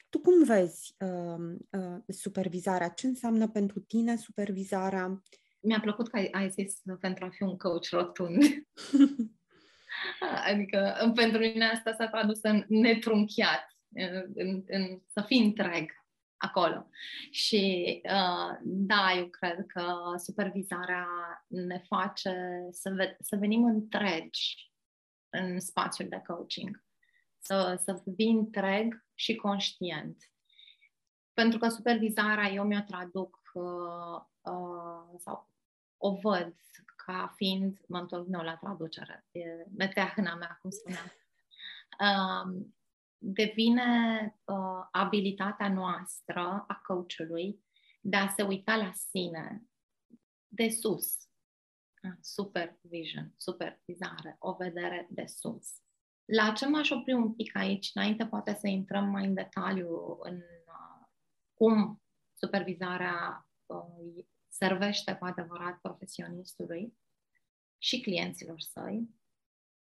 Tu 0.09 0.19
cum 0.19 0.43
vezi 0.43 0.95
uh, 0.99 1.55
uh, 1.69 1.99
supervizarea? 2.07 2.89
Ce 2.89 3.07
înseamnă 3.07 3.47
pentru 3.47 3.79
tine 3.79 4.15
supervizarea? 4.15 5.23
Mi-a 5.59 5.79
plăcut 5.79 6.09
că 6.09 6.17
ai, 6.17 6.27
ai 6.31 6.49
zis 6.49 6.81
pentru 6.99 7.25
a 7.25 7.29
fi 7.29 7.43
un 7.43 7.57
coach 7.57 7.89
rotund. 7.89 8.43
adică 10.51 11.11
pentru 11.15 11.39
mine 11.39 11.65
asta 11.65 11.93
s-a 11.97 12.07
tradus 12.07 12.39
în 12.41 12.65
netrunchiat, 12.67 13.77
în, 13.93 14.31
în, 14.33 14.63
în, 14.67 15.01
să 15.07 15.23
fii 15.27 15.43
întreg 15.43 15.97
acolo. 16.39 16.89
Și 17.31 17.85
uh, 18.03 18.57
da, 18.61 19.13
eu 19.15 19.27
cred 19.27 19.65
că 19.67 20.13
supervizarea 20.17 21.07
ne 21.47 21.83
face 21.87 22.67
să, 22.71 22.89
ve- 22.89 23.17
să 23.19 23.35
venim 23.35 23.63
întregi 23.63 24.71
în 25.29 25.59
spațiul 25.59 26.07
de 26.09 26.21
coaching. 26.27 26.83
Să, 27.39 27.81
să 27.83 28.01
vii 28.05 28.31
întreg 28.31 29.05
și 29.13 29.35
conștient. 29.35 30.23
Pentru 31.33 31.59
că 31.59 31.69
supervizarea 31.69 32.49
eu 32.49 32.63
mi-o 32.63 32.81
traduc 32.81 33.39
uh, 33.53 34.21
uh, 34.41 35.19
sau 35.19 35.49
o 35.97 36.15
văd 36.15 36.55
ca 36.95 37.33
fiind, 37.35 37.77
mă 37.87 37.97
întorc 37.97 38.27
nou 38.27 38.41
la 38.41 38.55
traducere, 38.55 39.25
e 39.31 39.41
meteahna 39.77 40.35
mea, 40.35 40.57
cum 40.61 40.69
spuneam. 40.69 41.11
Uh, 41.99 42.65
devine 43.21 44.21
uh, 44.45 44.87
abilitatea 44.91 45.73
noastră 45.73 46.65
a 46.67 46.81
coachului 46.83 47.63
de 48.01 48.15
a 48.15 48.27
se 48.27 48.43
uita 48.43 48.75
la 48.75 48.91
sine 48.91 49.63
de 50.47 50.69
sus. 50.69 51.17
Ah, 52.01 52.17
supervision, 52.21 53.33
supervizare, 53.37 54.35
o 54.39 54.53
vedere 54.53 55.07
de 55.09 55.25
sus. 55.25 55.67
La 56.25 56.51
ce 56.51 56.67
m-aș 56.67 56.89
opri 56.89 57.13
un 57.13 57.33
pic 57.33 57.55
aici, 57.55 57.91
înainte 57.93 58.25
poate 58.25 58.57
să 58.59 58.67
intrăm 58.67 59.09
mai 59.09 59.25
în 59.25 59.33
detaliu 59.33 60.17
în 60.21 60.35
uh, 60.35 61.07
cum 61.53 62.01
supervizarea 62.33 63.49
uh, 63.65 64.25
servește 64.47 65.15
cu 65.15 65.25
adevărat 65.25 65.79
profesionistului, 65.79 66.97
și 67.81 68.01
clienților 68.01 68.61
săi. 68.61 69.09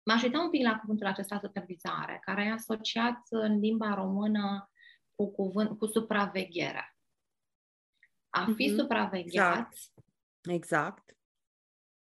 M-aș 0.03 0.23
uita 0.23 0.41
un 0.41 0.51
pic 0.51 0.63
la 0.63 0.79
cuvântul 0.79 1.07
acesta 1.07 1.39
supervizare, 1.43 2.19
care 2.25 2.45
e 2.45 2.51
asociat 2.51 3.21
în 3.29 3.59
limba 3.59 3.95
română 3.95 4.71
cu, 5.15 5.33
cuvânt, 5.33 5.79
cu 5.79 5.87
supraveghere. 5.87 6.97
A 8.29 8.45
fi 8.57 8.71
mm-hmm. 8.71 8.77
supravegheat 8.77 9.57
exact. 9.59 9.77
exact. 10.43 11.17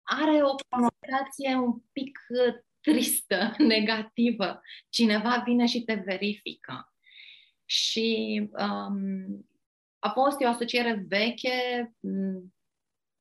are 0.03 0.43
o 0.43 0.55
conotație 0.69 1.55
un 1.55 1.81
pic 1.93 2.19
uh, 2.29 2.55
tristă, 2.81 3.55
negativă. 3.75 4.61
Cineva 4.89 5.43
vine 5.45 5.67
și 5.67 5.83
te 5.83 5.95
verifică. 5.95 6.93
Și 7.65 8.41
um, 8.53 9.49
a 9.99 10.09
fost 10.09 10.41
o 10.41 10.47
asociere 10.47 11.05
veche, 11.09 11.95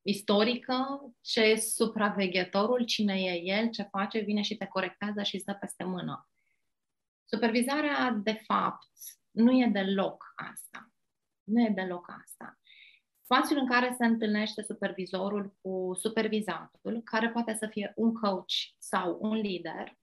istorică, 0.08 1.02
ce 1.22 1.42
e 1.42 1.56
supraveghetorul, 1.56 2.86
cine 2.86 3.22
e 3.22 3.42
el, 3.44 3.70
ce 3.70 3.84
face, 3.84 4.20
vine 4.20 4.42
și 4.42 4.58
te 4.58 4.66
corectează 4.66 5.24
și 5.24 5.40
stă 5.40 5.54
peste 5.54 5.84
mână. 5.84 6.30
Supervizarea, 7.26 8.12
de 8.12 8.34
fapt, 8.34 8.88
nu 9.32 9.52
e 9.52 9.70
deloc 9.72 10.34
asta. 10.36 10.92
Nu 11.44 11.62
e 11.62 11.70
deloc 11.70 12.10
asta. 12.22 12.60
Spațiul 13.22 13.60
în 13.60 13.68
care 13.68 13.96
se 13.98 14.06
întâlnește 14.06 14.62
supervizorul 14.62 15.56
cu 15.62 15.92
supervizatul, 16.00 17.02
care 17.04 17.30
poate 17.30 17.54
să 17.54 17.68
fie 17.68 17.94
un 17.96 18.14
coach 18.14 18.54
sau 18.78 19.18
un 19.22 19.36
lider, 19.36 19.98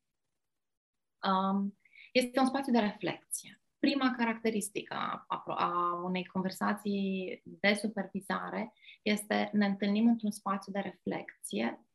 um, 1.27 1.79
este 2.13 2.41
un 2.41 2.47
spațiu 2.47 2.73
de 2.73 2.79
reflexie. 2.79 3.63
Prima 3.79 4.15
caracteristică 4.17 4.95
a, 4.95 5.25
a, 5.29 5.43
a 5.47 5.95
unei 6.05 6.25
conversații 6.25 7.43
de 7.45 7.75
supervizare 7.75 8.73
este 9.05 9.51
ne 9.53 9.67
întâlnim 9.67 10.09
într-un 10.09 10.31
spațiu 10.31 10.73
de 10.73 10.79
reflexie 10.79 11.87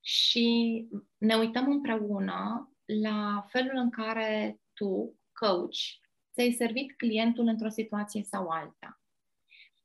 și 0.00 0.88
ne 1.18 1.34
uităm 1.34 1.70
împreună 1.70 2.72
la 2.84 3.46
felul 3.48 3.76
în 3.76 3.90
care 3.90 4.60
tu, 4.72 5.18
coach, 5.32 5.76
ți-ai 6.32 6.52
servit 6.52 6.96
clientul 6.96 7.46
într-o 7.46 7.68
situație 7.68 8.22
sau 8.22 8.48
alta. 8.48 9.02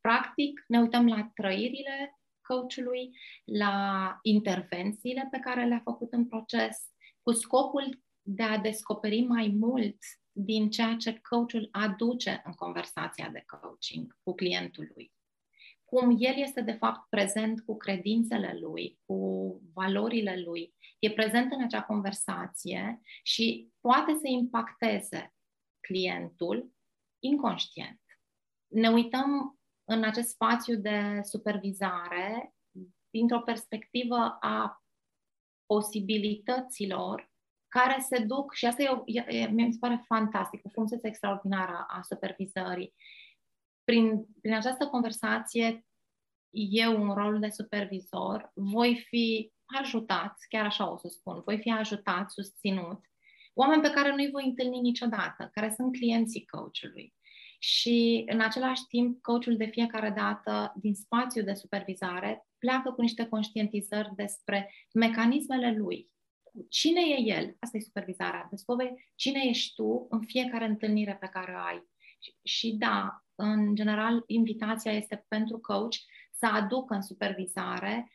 Practic, 0.02 0.63
ne 0.68 0.80
uităm 0.80 1.08
la 1.08 1.32
trăirile 1.34 2.20
coachului, 2.42 3.10
la 3.46 4.18
intervențiile 4.22 5.28
pe 5.32 5.39
care 5.39 5.66
le-a 5.66 5.82
făcut 5.84 6.13
în 6.13 6.28
proces, 6.28 6.78
cu 7.22 7.32
scopul 7.32 8.04
de 8.22 8.44
a 8.44 8.58
descoperi 8.58 9.22
mai 9.22 9.56
mult 9.60 9.98
din 10.32 10.70
ceea 10.70 10.96
ce 10.96 11.20
coachul 11.30 11.70
aduce 11.72 12.42
în 12.46 12.54
conversația 12.54 13.30
de 13.30 13.44
coaching 13.48 14.18
cu 14.24 14.34
clientul 14.34 14.92
lui. 14.96 15.12
Cum 15.93 16.15
el 16.19 16.34
este, 16.38 16.62
de 16.62 16.71
fapt, 16.71 17.10
prezent 17.10 17.62
cu 17.62 17.77
credințele 17.77 18.58
lui, 18.60 18.99
cu 19.06 19.62
valorile 19.73 20.41
lui, 20.41 20.73
e 20.99 21.12
prezent 21.12 21.51
în 21.51 21.63
acea 21.63 21.84
conversație 21.84 23.01
și 23.23 23.71
poate 23.82 24.13
să 24.13 24.27
impacteze 24.27 25.34
clientul 25.79 26.71
inconștient. 27.19 28.01
Ne 28.67 28.89
uităm 28.89 29.60
în 29.84 30.03
acest 30.03 30.29
spațiu 30.29 30.75
de 30.75 31.19
supervizare 31.23 32.53
dintr-o 33.10 33.41
perspectivă 33.41 34.38
a 34.39 34.84
posibilităților 35.65 37.32
care 37.67 37.99
se 37.99 38.23
duc, 38.23 38.53
și 38.53 38.65
asta 38.65 38.84
e, 38.84 38.89
o, 38.89 39.01
e, 39.06 39.47
mi 39.47 39.71
se 39.71 39.77
pare 39.79 40.03
fantastic, 40.06 40.65
o 40.65 40.69
frumusețe 40.69 41.08
extraordinară 41.08 41.86
a 41.88 42.01
supervizării. 42.01 42.93
Prin, 43.84 44.26
prin 44.41 44.54
această 44.54 44.88
conversație, 44.88 45.86
eu, 46.69 47.04
în 47.04 47.13
rol 47.13 47.39
de 47.39 47.50
supervizor, 47.50 48.52
voi 48.54 49.06
fi 49.08 49.52
ajutat, 49.65 50.38
chiar 50.50 50.65
așa 50.65 50.91
o 50.91 50.98
să 50.98 51.08
spun, 51.08 51.41
voi 51.46 51.60
fi 51.60 51.72
ajutat, 51.72 52.32
susținut, 52.32 53.06
oameni 53.54 53.82
pe 53.82 53.89
care 53.89 54.15
nu-i 54.15 54.32
voi 54.32 54.46
întâlni 54.46 54.80
niciodată, 54.80 55.50
care 55.54 55.74
sunt 55.76 55.91
clienții 55.91 56.46
coachului. 56.46 57.13
Și, 57.60 58.24
în 58.26 58.41
același 58.41 58.86
timp, 58.88 59.22
coachul 59.22 59.58
de 59.58 59.65
fiecare 59.65 60.10
dată, 60.10 60.74
din 60.76 60.96
spațiu 60.96 61.43
de 61.43 61.54
supervizare, 61.54 62.48
pleacă 62.58 62.91
cu 62.91 63.02
niște 63.02 63.26
conștientizări 63.26 64.15
despre 64.15 64.74
mecanismele 64.93 65.78
lui, 65.78 66.12
cine 66.69 67.02
e 67.02 67.22
el? 67.22 67.56
Asta 67.60 67.78
e 67.78 67.82
supervizarea. 67.82 68.48
Descoperi 68.50 69.12
cine 69.15 69.41
ești 69.43 69.74
tu 69.74 70.08
în 70.10 70.22
fiecare 70.22 70.65
întâlnire 70.65 71.17
pe 71.19 71.28
care 71.28 71.54
o 71.56 71.58
ai. 71.58 71.88
Și, 72.19 72.36
și 72.43 72.76
da, 72.76 73.23
în 73.36 73.76
general, 73.76 74.24
invitația 74.26 74.91
este 74.91 75.26
pentru 75.28 75.60
coach 75.60 75.96
să 76.32 76.46
aducă 76.46 76.93
în 76.93 77.02
supervizare 77.02 78.12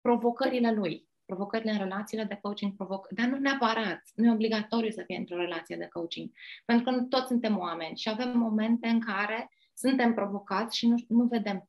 provocările 0.00 0.72
lui, 0.72 1.08
provocările 1.24 1.70
în 1.70 1.78
relațiile 1.78 2.24
de 2.24 2.38
coaching, 2.42 2.76
provoc... 2.76 3.08
dar 3.08 3.26
nu 3.26 3.38
neapărat, 3.38 4.02
nu 4.14 4.26
e 4.26 4.32
obligatoriu 4.32 4.90
să 4.90 5.02
fie 5.06 5.16
într-o 5.16 5.36
relație 5.36 5.76
de 5.76 5.88
coaching, 5.92 6.30
pentru 6.64 6.84
că 6.84 6.90
nu 6.90 7.06
toți 7.06 7.26
suntem 7.26 7.58
oameni 7.58 7.96
și 7.96 8.08
avem 8.08 8.38
momente 8.38 8.88
în 8.88 9.00
care 9.00 9.50
suntem 9.74 10.14
provocați 10.14 10.76
și 10.76 10.88
nu, 10.88 10.96
nu 11.08 11.24
vedem 11.24 11.68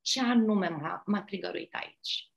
ce 0.00 0.20
anume 0.20 0.68
m-a, 0.68 1.02
m-a 1.06 1.22
trigăruit 1.22 1.74
aici. 1.74 2.32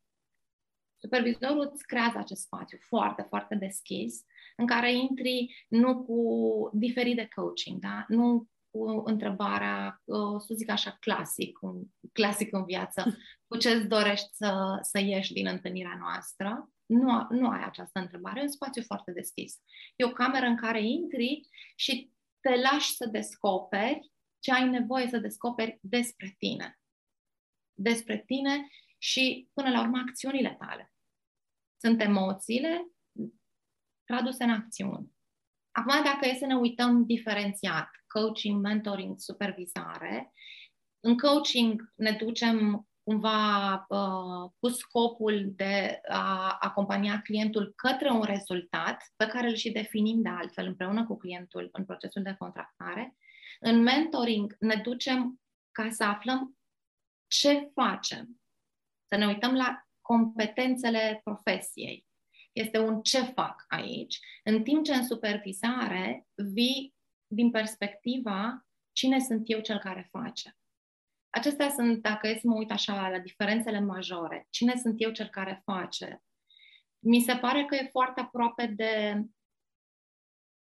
Supervizorul 0.98 1.70
îți 1.74 1.86
creează 1.86 2.18
acest 2.18 2.42
spațiu 2.42 2.78
foarte, 2.82 3.22
foarte 3.22 3.56
deschis, 3.56 4.24
în 4.56 4.66
care 4.66 4.94
intri 4.94 5.66
nu 5.68 6.04
cu 6.04 6.70
diferit 6.74 7.16
de 7.16 7.28
coaching, 7.36 7.80
da? 7.80 8.06
nu 8.08 8.48
cu 8.74 9.02
întrebarea, 9.06 10.02
să 10.38 10.54
zic 10.54 10.70
așa, 10.70 10.98
clasic, 11.00 11.62
un 11.62 11.84
clasic 12.12 12.54
în 12.54 12.66
viață, 12.66 13.18
cu 13.48 13.58
ce 13.58 13.70
îți 13.70 13.88
dorești 13.88 14.28
să, 14.32 14.80
să 14.82 15.00
ieși 15.00 15.34
din 15.34 15.48
întâlnirea 15.48 15.98
noastră. 16.00 16.70
Nu, 16.86 17.28
nu 17.30 17.50
ai 17.50 17.64
această 17.64 18.00
întrebare, 18.00 18.40
e 18.40 18.44
un 18.44 18.50
spațiu 18.50 18.84
foarte 18.84 19.12
deschis. 19.12 19.62
E 19.96 20.06
o 20.06 20.12
cameră 20.12 20.46
în 20.46 20.56
care 20.56 20.86
intri 20.86 21.48
și 21.76 22.12
te 22.40 22.62
lași 22.62 22.96
să 22.96 23.06
descoperi 23.06 24.12
ce 24.40 24.54
ai 24.54 24.70
nevoie 24.70 25.08
să 25.08 25.18
descoperi 25.18 25.78
despre 25.82 26.36
tine. 26.38 26.80
Despre 27.74 28.24
tine 28.26 28.68
și, 28.98 29.50
până 29.54 29.70
la 29.70 29.82
urmă, 29.82 29.98
acțiunile 30.08 30.56
tale. 30.60 30.94
Sunt 31.78 32.02
emoțiile 32.02 32.88
traduse 34.04 34.44
în 34.44 34.50
acțiuni. 34.50 35.12
Acum, 35.72 36.04
dacă 36.04 36.28
e 36.28 36.36
să 36.36 36.46
ne 36.46 36.56
uităm 36.56 37.06
diferențiat, 37.06 37.90
coaching, 38.14 38.62
mentoring, 38.62 39.20
supervizare, 39.20 40.34
în 41.00 41.18
coaching 41.18 41.94
ne 41.96 42.12
ducem 42.12 42.88
cumva 43.04 43.74
uh, 43.90 44.52
cu 44.60 44.68
scopul 44.68 45.52
de 45.56 46.00
a 46.08 46.58
acompania 46.60 47.22
clientul 47.22 47.74
către 47.76 48.10
un 48.10 48.24
rezultat 48.24 49.04
pe 49.16 49.26
care 49.26 49.48
îl 49.48 49.56
și 49.56 49.72
definim 49.72 50.22
de 50.22 50.30
altfel 50.30 50.66
împreună 50.68 51.06
cu 51.06 51.18
clientul 51.18 51.70
în 51.72 51.86
procesul 51.86 52.22
de 52.22 52.36
contractare. 52.38 53.16
În 53.60 53.82
mentoring 53.82 54.56
ne 54.60 54.76
ducem 54.76 55.42
ca 55.72 55.90
să 55.90 56.04
aflăm 56.04 56.58
ce 57.28 57.72
facem, 57.74 58.42
să 59.08 59.18
ne 59.18 59.26
uităm 59.26 59.54
la 59.54 59.84
competențele 60.02 61.22
profesiei. 61.24 62.06
Este 62.52 62.80
un 62.80 63.02
ce 63.02 63.22
fac 63.22 63.66
aici, 63.68 64.20
în 64.44 64.64
timp 64.64 64.84
ce 64.84 64.94
în 64.94 65.06
supervizare 65.06 66.28
vii 66.36 66.96
din 67.34 67.52
perspectiva 67.52 68.66
cine 68.92 69.20
sunt 69.20 69.42
eu 69.46 69.60
cel 69.60 69.80
care 69.80 70.08
face. 70.12 70.58
Acestea 71.30 71.70
sunt, 71.70 72.02
dacă 72.02 72.28
e 72.28 72.38
să 72.40 72.48
mă 72.48 72.56
uit 72.56 72.72
așa 72.72 73.10
la 73.10 73.20
diferențele 73.20 73.80
majore, 73.80 74.48
cine 74.50 74.76
sunt 74.76 74.96
eu 74.98 75.12
cel 75.12 75.28
care 75.28 75.62
face, 75.66 76.24
mi 77.00 77.22
se 77.22 77.36
pare 77.36 77.66
că 77.66 77.76
e 77.76 77.90
foarte 77.92 78.20
aproape 78.20 78.66
de 78.66 79.24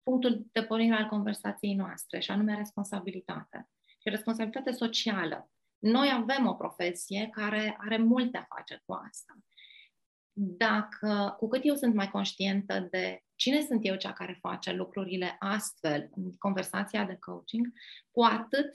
punctul 0.03 0.47
de 0.51 0.63
pornire 0.63 0.95
al 0.95 1.07
conversației 1.07 1.73
noastre, 1.75 2.19
și 2.19 2.31
anume 2.31 2.55
responsabilitate. 2.55 3.69
Și 3.85 4.09
responsabilitate 4.09 4.71
socială. 4.71 5.51
Noi 5.77 6.11
avem 6.13 6.47
o 6.47 6.53
profesie 6.53 7.29
care 7.31 7.77
are 7.79 7.97
multe 7.97 8.37
a 8.37 8.55
face 8.55 8.81
cu 8.85 8.93
asta. 8.93 9.37
Dacă, 10.35 11.35
cu 11.37 11.47
cât 11.47 11.61
eu 11.63 11.75
sunt 11.75 11.93
mai 11.93 12.09
conștientă 12.09 12.79
de 12.79 13.23
cine 13.43 13.61
sunt 13.61 13.79
eu 13.85 13.95
cea 13.95 14.13
care 14.13 14.37
face 14.41 14.71
lucrurile 14.71 15.35
astfel 15.39 16.09
în 16.15 16.31
conversația 16.37 17.05
de 17.05 17.17
coaching, 17.19 17.67
cu 18.11 18.21
atât 18.21 18.69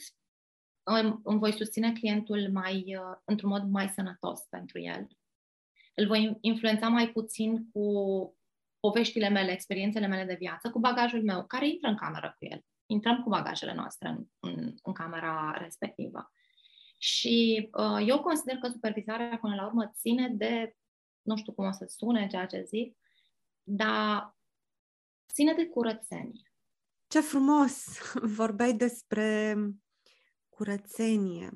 îmi, 0.82 1.20
îmi 1.24 1.38
voi 1.38 1.52
susține 1.52 1.92
clientul 1.92 2.50
mai, 2.52 2.98
într-un 3.24 3.50
mod 3.50 3.62
mai 3.62 3.88
sănătos 3.88 4.40
pentru 4.40 4.80
el. 4.80 5.06
Îl 5.94 6.06
voi 6.06 6.38
influența 6.40 6.88
mai 6.88 7.08
puțin 7.08 7.70
cu 7.70 7.82
poveștile 8.80 9.28
mele, 9.28 9.52
experiențele 9.52 10.06
mele 10.06 10.24
de 10.24 10.34
viață, 10.38 10.70
cu 10.70 10.78
bagajul 10.78 11.22
meu, 11.22 11.46
care 11.46 11.68
intră 11.68 11.88
în 11.88 11.96
cameră 11.96 12.34
cu 12.38 12.44
el. 12.44 12.64
Intrăm 12.86 13.22
cu 13.22 13.28
bagajele 13.28 13.74
noastre 13.74 14.08
în, 14.08 14.24
în, 14.38 14.74
în 14.82 14.92
camera 14.92 15.56
respectivă. 15.58 16.32
Și 16.98 17.68
uh, 17.72 18.06
eu 18.06 18.20
consider 18.20 18.56
că 18.56 18.68
supervizarea, 18.68 19.38
până 19.40 19.54
la 19.54 19.66
urmă, 19.66 19.92
ține 19.94 20.28
de, 20.28 20.76
nu 21.22 21.36
știu 21.36 21.52
cum 21.52 21.66
o 21.66 21.72
să 21.72 21.84
sune 21.88 22.26
ceea 22.26 22.46
ce 22.46 22.62
zic, 22.62 22.96
dar 23.62 24.37
ține 25.38 25.54
de 25.54 25.66
curățenie. 25.66 26.52
Ce 27.06 27.20
frumos! 27.20 27.84
Vorbeai 28.40 28.72
despre 28.72 29.56
curățenie. 30.48 31.50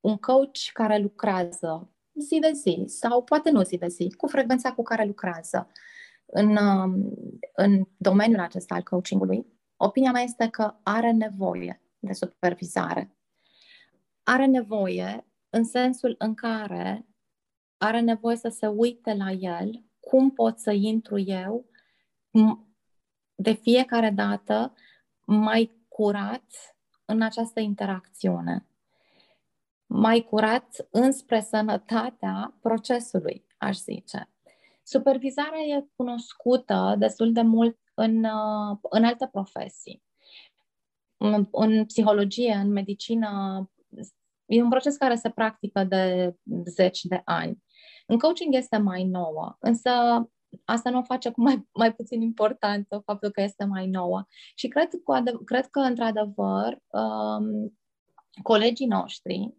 Un 0.00 0.16
coach 0.16 0.70
care 0.72 0.98
lucrează 0.98 1.92
zi 2.14 2.38
de 2.38 2.52
zi 2.52 2.84
sau 2.86 3.22
poate 3.22 3.50
nu 3.50 3.62
zi 3.62 3.76
de 3.76 3.88
zi, 3.88 4.14
cu 4.16 4.26
frecvența 4.26 4.72
cu 4.72 4.82
care 4.82 5.04
lucrează 5.04 5.70
în, 6.26 6.56
um, 6.56 7.14
în 7.54 7.84
domeniul 7.96 8.40
acesta 8.40 8.74
al 8.74 8.82
coachingului, 8.82 9.46
opinia 9.76 10.12
mea 10.12 10.22
este 10.22 10.48
că 10.48 10.74
are 10.82 11.10
nevoie 11.10 11.82
de 11.98 12.12
supervizare. 12.12 13.16
Are 14.22 14.46
nevoie 14.46 15.26
în 15.50 15.64
sensul 15.64 16.14
în 16.18 16.34
care 16.34 17.06
are 17.76 18.00
nevoie 18.00 18.36
să 18.36 18.48
se 18.48 18.66
uite 18.66 19.14
la 19.14 19.30
el, 19.30 19.84
cum 20.00 20.30
pot 20.30 20.58
să 20.58 20.70
intru 20.70 21.18
eu 21.18 21.70
de 23.42 23.52
fiecare 23.52 24.10
dată 24.10 24.74
mai 25.24 25.84
curat 25.88 26.76
în 27.04 27.22
această 27.22 27.60
interacțiune. 27.60 28.66
Mai 29.86 30.20
curat 30.20 30.88
înspre 30.90 31.40
sănătatea 31.40 32.54
procesului, 32.60 33.46
aș 33.56 33.76
zice. 33.76 34.30
Supervizarea 34.82 35.60
e 35.60 35.86
cunoscută 35.96 36.94
destul 36.98 37.32
de 37.32 37.42
mult 37.42 37.78
în, 37.94 38.24
uh, 38.24 38.78
în 38.90 39.04
alte 39.04 39.28
profesii. 39.32 40.02
În, 41.16 41.48
în 41.50 41.84
psihologie, 41.84 42.52
în 42.52 42.72
medicină, 42.72 43.30
e 44.46 44.62
un 44.62 44.68
proces 44.68 44.96
care 44.96 45.14
se 45.14 45.30
practică 45.30 45.84
de 45.84 46.34
zeci 46.64 47.02
de 47.02 47.22
ani. 47.24 47.62
În 48.06 48.18
coaching 48.18 48.54
este 48.54 48.76
mai 48.76 49.04
nouă, 49.04 49.56
însă 49.58 49.90
asta 50.64 50.90
nu 50.90 50.98
o 50.98 51.02
face 51.02 51.30
cu 51.30 51.40
mai, 51.40 51.68
mai 51.72 51.94
puțin 51.94 52.20
importantă 52.20 53.02
faptul 53.04 53.30
că 53.30 53.40
este 53.40 53.64
mai 53.64 53.86
nouă. 53.86 54.24
Și 54.54 54.68
cred, 54.68 54.88
cu 55.04 55.12
adev- 55.12 55.44
cred 55.44 55.66
că, 55.66 55.80
într-adevăr, 55.80 56.78
um, 56.90 57.78
colegii 58.42 58.86
noștri 58.86 59.54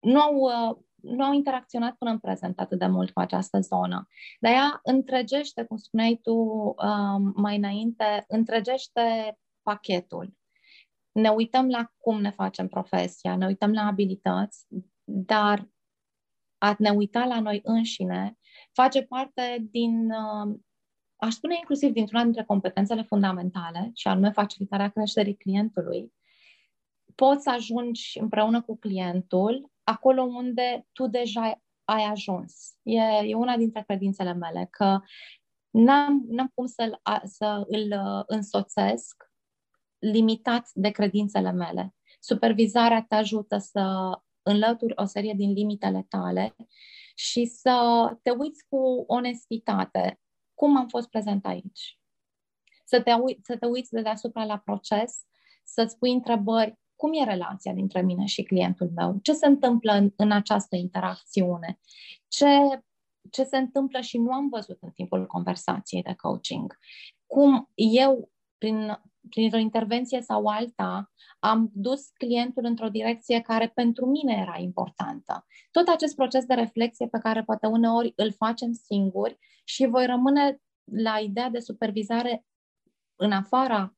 nu 0.00 0.20
au, 0.20 0.34
uh, 0.34 0.76
nu 0.94 1.24
au 1.24 1.32
interacționat 1.32 1.94
până 1.94 2.10
în 2.10 2.18
prezent 2.18 2.60
atât 2.60 2.78
de 2.78 2.86
mult 2.86 3.10
cu 3.10 3.20
această 3.20 3.60
zonă. 3.60 4.08
Dar 4.40 4.52
ea 4.52 4.80
întregește, 4.82 5.64
cum 5.64 5.76
spuneai 5.76 6.18
tu 6.22 6.32
um, 6.32 7.32
mai 7.36 7.56
înainte, 7.56 8.24
întregește 8.28 9.38
pachetul. 9.62 10.36
Ne 11.12 11.28
uităm 11.28 11.68
la 11.68 11.92
cum 11.98 12.20
ne 12.20 12.30
facem 12.30 12.68
profesia, 12.68 13.36
ne 13.36 13.46
uităm 13.46 13.72
la 13.72 13.82
abilități, 13.82 14.66
dar 15.04 15.68
a 16.58 16.74
ne 16.78 16.90
uita 16.90 17.24
la 17.24 17.40
noi 17.40 17.60
înșine 17.64 18.37
face 18.80 19.02
parte 19.02 19.66
din, 19.70 20.10
uh, 20.10 20.58
aș 21.16 21.32
spune 21.32 21.54
inclusiv 21.58 21.92
dintr-una 21.92 22.22
dintre 22.22 22.44
competențele 22.44 23.02
fundamentale, 23.02 23.90
și 23.94 24.08
anume 24.08 24.30
facilitarea 24.30 24.88
creșterii 24.88 25.36
clientului. 25.36 26.12
Poți 27.14 27.42
să 27.42 27.50
ajungi 27.50 28.18
împreună 28.20 28.62
cu 28.62 28.76
clientul 28.78 29.70
acolo 29.82 30.22
unde 30.22 30.86
tu 30.92 31.06
deja 31.06 31.60
ai 31.84 32.04
ajuns. 32.04 32.54
E, 32.82 33.00
e 33.24 33.34
una 33.34 33.56
dintre 33.56 33.82
credințele 33.86 34.32
mele, 34.32 34.68
că 34.70 35.00
n-am, 35.70 36.24
n-am 36.28 36.50
cum 36.54 36.66
să-l, 36.66 37.00
să 37.24 37.64
îl 37.68 37.90
uh, 37.90 38.22
însoțesc 38.26 39.24
limitat 39.98 40.68
de 40.74 40.90
credințele 40.90 41.52
mele. 41.52 41.94
Supervizarea 42.20 43.04
te 43.08 43.14
ajută 43.14 43.58
să 43.58 44.10
înlături 44.42 44.92
o 44.96 45.04
serie 45.04 45.34
din 45.36 45.52
limitele 45.52 46.06
tale 46.08 46.54
și 47.18 47.44
să 47.44 48.10
te 48.22 48.30
uiți 48.30 48.64
cu 48.68 49.04
onestitate 49.06 50.20
cum 50.54 50.76
am 50.76 50.88
fost 50.88 51.08
prezent 51.08 51.46
aici. 51.46 51.98
Să 52.84 53.02
te, 53.02 53.12
uiți, 53.12 53.40
să 53.42 53.56
te 53.56 53.66
uiți 53.66 53.90
de 53.90 54.02
deasupra 54.02 54.44
la 54.44 54.58
proces, 54.58 55.26
să-ți 55.64 55.98
pui 55.98 56.12
întrebări 56.12 56.78
cum 56.96 57.12
e 57.12 57.24
relația 57.24 57.72
dintre 57.72 58.02
mine 58.02 58.24
și 58.24 58.42
clientul 58.42 58.90
meu? 58.94 59.18
Ce 59.22 59.32
se 59.32 59.46
întâmplă 59.46 59.92
în, 59.92 60.12
în 60.16 60.32
această 60.32 60.76
interacțiune? 60.76 61.78
Ce, 62.28 62.46
ce 63.30 63.44
se 63.44 63.56
întâmplă 63.56 64.00
și 64.00 64.18
nu 64.18 64.32
am 64.32 64.48
văzut 64.48 64.78
în 64.80 64.90
timpul 64.90 65.26
conversației 65.26 66.02
de 66.02 66.14
coaching? 66.14 66.78
Cum 67.26 67.70
eu, 67.74 68.30
prin, 68.58 69.02
prin 69.28 69.54
o 69.54 69.58
intervenție 69.58 70.20
sau 70.20 70.46
alta, 70.46 71.10
am 71.38 71.70
dus 71.72 72.08
clientul 72.08 72.64
într-o 72.64 72.88
direcție 72.88 73.40
care 73.40 73.68
pentru 73.74 74.06
mine 74.06 74.38
era 74.40 74.58
importantă. 74.58 75.46
Tot 75.70 75.88
acest 75.88 76.14
proces 76.14 76.44
de 76.44 76.54
reflexie 76.54 77.06
pe 77.06 77.18
care 77.18 77.42
poate 77.42 77.66
uneori 77.66 78.12
îl 78.16 78.32
facem 78.32 78.72
singuri 78.72 79.38
și 79.64 79.86
voi 79.86 80.06
rămâne 80.06 80.60
la 80.84 81.18
ideea 81.18 81.48
de 81.48 81.58
supervizare 81.58 82.44
în 83.16 83.32
afara 83.32 83.97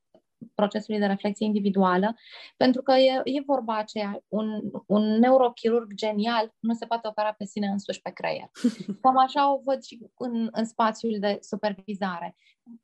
procesului 0.55 1.01
de 1.01 1.07
reflexie 1.07 1.47
individuală, 1.47 2.15
pentru 2.57 2.83
că 2.83 2.93
e, 2.93 3.21
e 3.25 3.43
vorba 3.47 3.77
aceea, 3.77 4.23
un, 4.29 4.61
un 4.87 5.03
neurochirurg 5.03 5.95
genial 5.95 6.55
nu 6.59 6.75
se 6.75 6.87
poate 6.87 7.09
opera 7.09 7.33
pe 7.33 7.45
sine 7.45 7.67
însuși 7.67 8.01
pe 8.01 8.11
creier. 8.11 8.51
Cam 9.03 9.19
așa 9.19 9.53
o 9.53 9.61
văd 9.65 9.83
și 9.83 9.99
în, 10.17 10.49
în 10.53 10.65
spațiul 10.65 11.17
de 11.19 11.39
supervizare. 11.41 12.37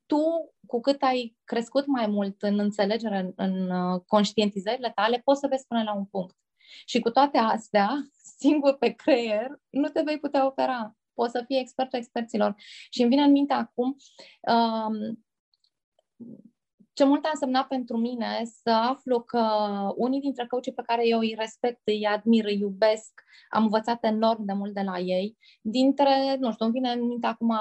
Tu, 0.07 0.53
cu 0.67 0.81
cât 0.81 1.03
ai 1.03 1.37
crescut 1.45 1.87
mai 1.87 2.07
mult 2.07 2.43
în 2.43 2.59
înțelegere, 2.59 3.19
în, 3.19 3.33
în 3.37 3.71
uh, 3.71 4.01
conștientizările 4.07 4.93
tale, 4.95 5.21
poți 5.25 5.41
să 5.41 5.47
vezi 5.51 5.67
până 5.67 5.83
la 5.83 5.95
un 5.95 6.05
punct. 6.05 6.37
Și 6.85 7.01
cu 7.01 7.11
toate 7.11 7.39
astea, 7.39 7.91
singur 8.41 8.77
pe 8.77 8.89
creier, 8.91 9.61
nu 9.71 9.89
te 9.89 10.03
vei 10.03 10.19
putea 10.19 10.47
opera. 10.47 10.97
Poți 11.15 11.33
să 11.33 11.45
fii 11.47 11.61
expertul 11.61 11.99
experților. 11.99 12.55
Și 12.91 13.01
îmi 13.01 13.11
vine 13.11 13.23
în 13.23 13.31
minte 13.31 13.53
acum, 13.53 13.97
um, 14.41 15.25
ce 16.97 17.05
mult 17.05 17.25
a 17.25 17.31
însemnat 17.33 17.67
pentru 17.67 17.97
mine 17.97 18.43
să 18.63 18.71
aflu 18.71 19.21
că 19.21 19.43
unii 19.97 20.21
dintre 20.21 20.47
coachii 20.47 20.73
pe 20.73 20.83
care 20.87 21.07
eu 21.07 21.19
îi 21.19 21.35
respect, 21.39 21.81
îi 21.85 22.07
admir, 22.07 22.45
îi 22.45 22.59
iubesc, 22.59 23.23
am 23.49 23.63
învățat 23.63 24.05
enorm 24.05 24.45
de 24.45 24.53
mult 24.53 24.75
de 24.75 24.81
la 24.81 24.99
ei, 24.99 25.37
dintre, 25.61 26.37
nu 26.39 26.53
știu, 26.53 26.65
îmi 26.65 26.75
vine 26.75 26.91
în 26.91 27.07
minte 27.07 27.27
acum 27.27 27.55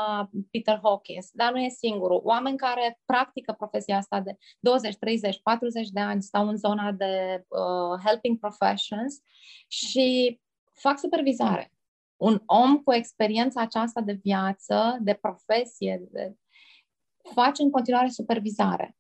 Peter 0.51 0.79
Hawkins, 0.83 1.29
dar 1.33 1.51
nu 1.51 1.59
e 1.59 1.69
singurul. 1.69 2.21
Oameni 2.23 2.57
care 2.57 2.99
practică 3.05 3.51
profesia 3.51 3.97
asta 3.97 4.19
de 4.19 4.37
20, 4.59 4.95
30, 4.95 5.39
40 5.41 5.89
de 5.89 5.99
ani, 5.99 6.21
stau 6.21 6.47
în 6.47 6.57
zona 6.57 6.91
de 6.91 7.45
uh, 7.47 8.05
helping 8.05 8.39
professions 8.39 9.21
și 9.67 10.39
fac 10.73 10.99
supervizare. 10.99 11.71
Un 12.15 12.41
om 12.45 12.77
cu 12.77 12.93
experiența 12.93 13.61
aceasta 13.61 14.01
de 14.01 14.19
viață, 14.23 14.97
de 15.01 15.13
profesie, 15.13 16.07
de, 16.11 16.35
face 17.33 17.61
în 17.61 17.71
continuare 17.71 18.09
supervizare. 18.09 18.95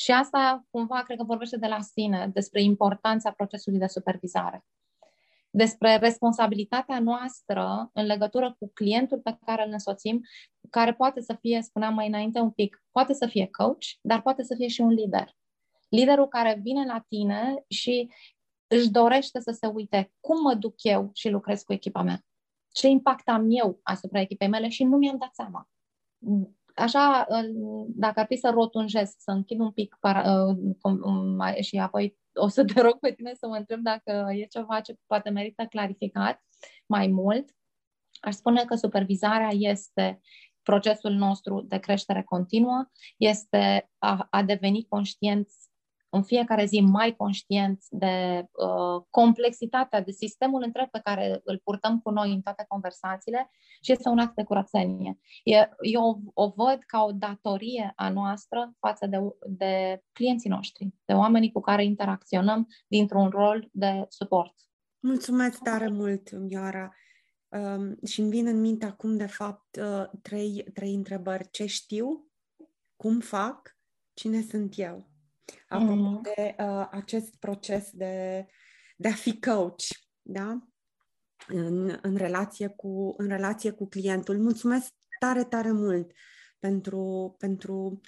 Și 0.00 0.10
asta 0.10 0.64
cumva 0.70 1.02
cred 1.02 1.16
că 1.16 1.24
vorbește 1.24 1.56
de 1.56 1.66
la 1.66 1.80
sine 1.80 2.30
despre 2.32 2.62
importanța 2.62 3.30
procesului 3.30 3.78
de 3.78 3.86
supervizare. 3.86 4.64
Despre 5.50 5.96
responsabilitatea 5.96 7.00
noastră 7.00 7.90
în 7.92 8.04
legătură 8.04 8.56
cu 8.58 8.70
clientul 8.74 9.18
pe 9.18 9.38
care 9.44 9.66
îl 9.66 9.72
însoțim, 9.72 10.20
care 10.70 10.94
poate 10.94 11.20
să 11.20 11.36
fie, 11.40 11.62
spuneam 11.62 11.94
mai 11.94 12.06
înainte 12.06 12.40
un 12.40 12.50
pic, 12.50 12.82
poate 12.90 13.12
să 13.12 13.26
fie 13.26 13.48
coach, 13.50 13.84
dar 14.00 14.22
poate 14.22 14.42
să 14.42 14.54
fie 14.54 14.68
și 14.68 14.80
un 14.80 14.88
lider. 14.88 15.36
Liderul 15.88 16.28
care 16.28 16.60
vine 16.62 16.84
la 16.84 17.04
tine 17.08 17.64
și 17.68 18.10
își 18.66 18.90
dorește 18.90 19.40
să 19.40 19.50
se 19.50 19.66
uite 19.66 20.12
cum 20.20 20.42
mă 20.42 20.54
duc 20.54 20.74
eu 20.82 21.10
și 21.14 21.28
lucrez 21.28 21.62
cu 21.62 21.72
echipa 21.72 22.02
mea. 22.02 22.24
Ce 22.72 22.88
impact 22.88 23.28
am 23.28 23.46
eu 23.48 23.80
asupra 23.82 24.20
echipei 24.20 24.48
mele 24.48 24.68
și 24.68 24.84
nu 24.84 24.96
mi-am 24.96 25.18
dat 25.18 25.34
seama 25.34 25.68
așa, 26.80 27.26
dacă 27.86 28.20
ar 28.20 28.26
fi 28.26 28.36
să 28.36 28.50
rotunjesc, 28.50 29.14
să 29.18 29.30
închid 29.30 29.60
un 29.60 29.70
pic 29.70 29.96
para, 30.00 30.44
uh, 30.44 31.54
și 31.60 31.76
apoi 31.76 32.18
o 32.34 32.48
să 32.48 32.64
te 32.64 32.80
rog 32.80 32.98
pe 32.98 33.12
tine 33.12 33.34
să 33.34 33.46
mă 33.46 33.56
întreb 33.56 33.80
dacă 33.80 34.26
e 34.30 34.44
ceva 34.44 34.80
ce 34.80 34.94
poate 35.06 35.30
merită 35.30 35.66
clarificat 35.66 36.42
mai 36.86 37.06
mult, 37.06 37.50
aș 38.20 38.34
spune 38.34 38.64
că 38.64 38.74
supervizarea 38.74 39.50
este 39.52 40.20
procesul 40.62 41.12
nostru 41.12 41.60
de 41.60 41.78
creștere 41.78 42.22
continuă, 42.22 42.90
este 43.16 43.90
a, 43.98 44.26
a 44.30 44.42
deveni 44.42 44.86
conștienți 44.88 45.69
în 46.10 46.22
fiecare 46.22 46.64
zi 46.64 46.80
mai 46.80 47.16
conștienți 47.16 47.88
de 47.90 48.44
uh, 48.52 49.04
complexitatea, 49.10 50.02
de 50.02 50.10
sistemul 50.10 50.62
întreg 50.62 50.88
pe 50.90 51.00
care 51.04 51.40
îl 51.44 51.60
purtăm 51.64 52.00
cu 52.00 52.10
noi 52.10 52.32
în 52.32 52.40
toate 52.40 52.64
conversațiile 52.68 53.50
și 53.82 53.92
este 53.92 54.08
un 54.08 54.18
act 54.18 54.34
de 54.34 54.44
curățenie. 54.44 55.18
E, 55.44 55.68
eu 55.80 56.20
o 56.34 56.48
văd 56.48 56.78
ca 56.86 57.02
o 57.02 57.12
datorie 57.12 57.92
a 57.96 58.08
noastră 58.10 58.72
față 58.78 59.06
de, 59.06 59.18
de 59.46 60.02
clienții 60.12 60.50
noștri, 60.50 60.94
de 61.04 61.12
oamenii 61.12 61.52
cu 61.52 61.60
care 61.60 61.84
interacționăm 61.84 62.68
dintr-un 62.88 63.28
rol 63.28 63.68
de 63.72 64.04
suport. 64.08 64.54
Mulțumesc 65.00 65.62
tare 65.62 65.88
mult, 65.88 66.32
Mioara. 66.32 66.94
Um, 67.48 67.98
și 68.06 68.20
îmi 68.20 68.30
vin 68.30 68.46
în 68.46 68.60
minte 68.60 68.86
acum, 68.86 69.16
de 69.16 69.26
fapt, 69.26 69.76
uh, 69.76 70.08
trei, 70.22 70.64
trei 70.74 70.94
întrebări. 70.94 71.50
Ce 71.50 71.66
știu? 71.66 72.26
Cum 72.96 73.20
fac? 73.20 73.78
Cine 74.14 74.40
sunt 74.40 74.78
eu? 74.78 75.09
Apropo 75.68 75.92
mm. 75.92 76.20
de 76.22 76.54
uh, 76.58 76.88
acest 76.90 77.36
proces 77.36 77.90
de, 77.92 78.46
de 78.96 79.08
a 79.08 79.14
fi 79.14 79.40
coach, 79.40 79.84
da? 80.22 80.58
În, 81.48 81.98
în, 82.02 82.16
relație 82.16 82.68
cu, 82.68 83.14
în 83.16 83.28
relație 83.28 83.70
cu 83.70 83.88
clientul. 83.88 84.38
Mulțumesc 84.38 84.92
tare, 85.18 85.44
tare 85.44 85.72
mult 85.72 86.12
pentru, 86.58 87.34
pentru 87.38 88.00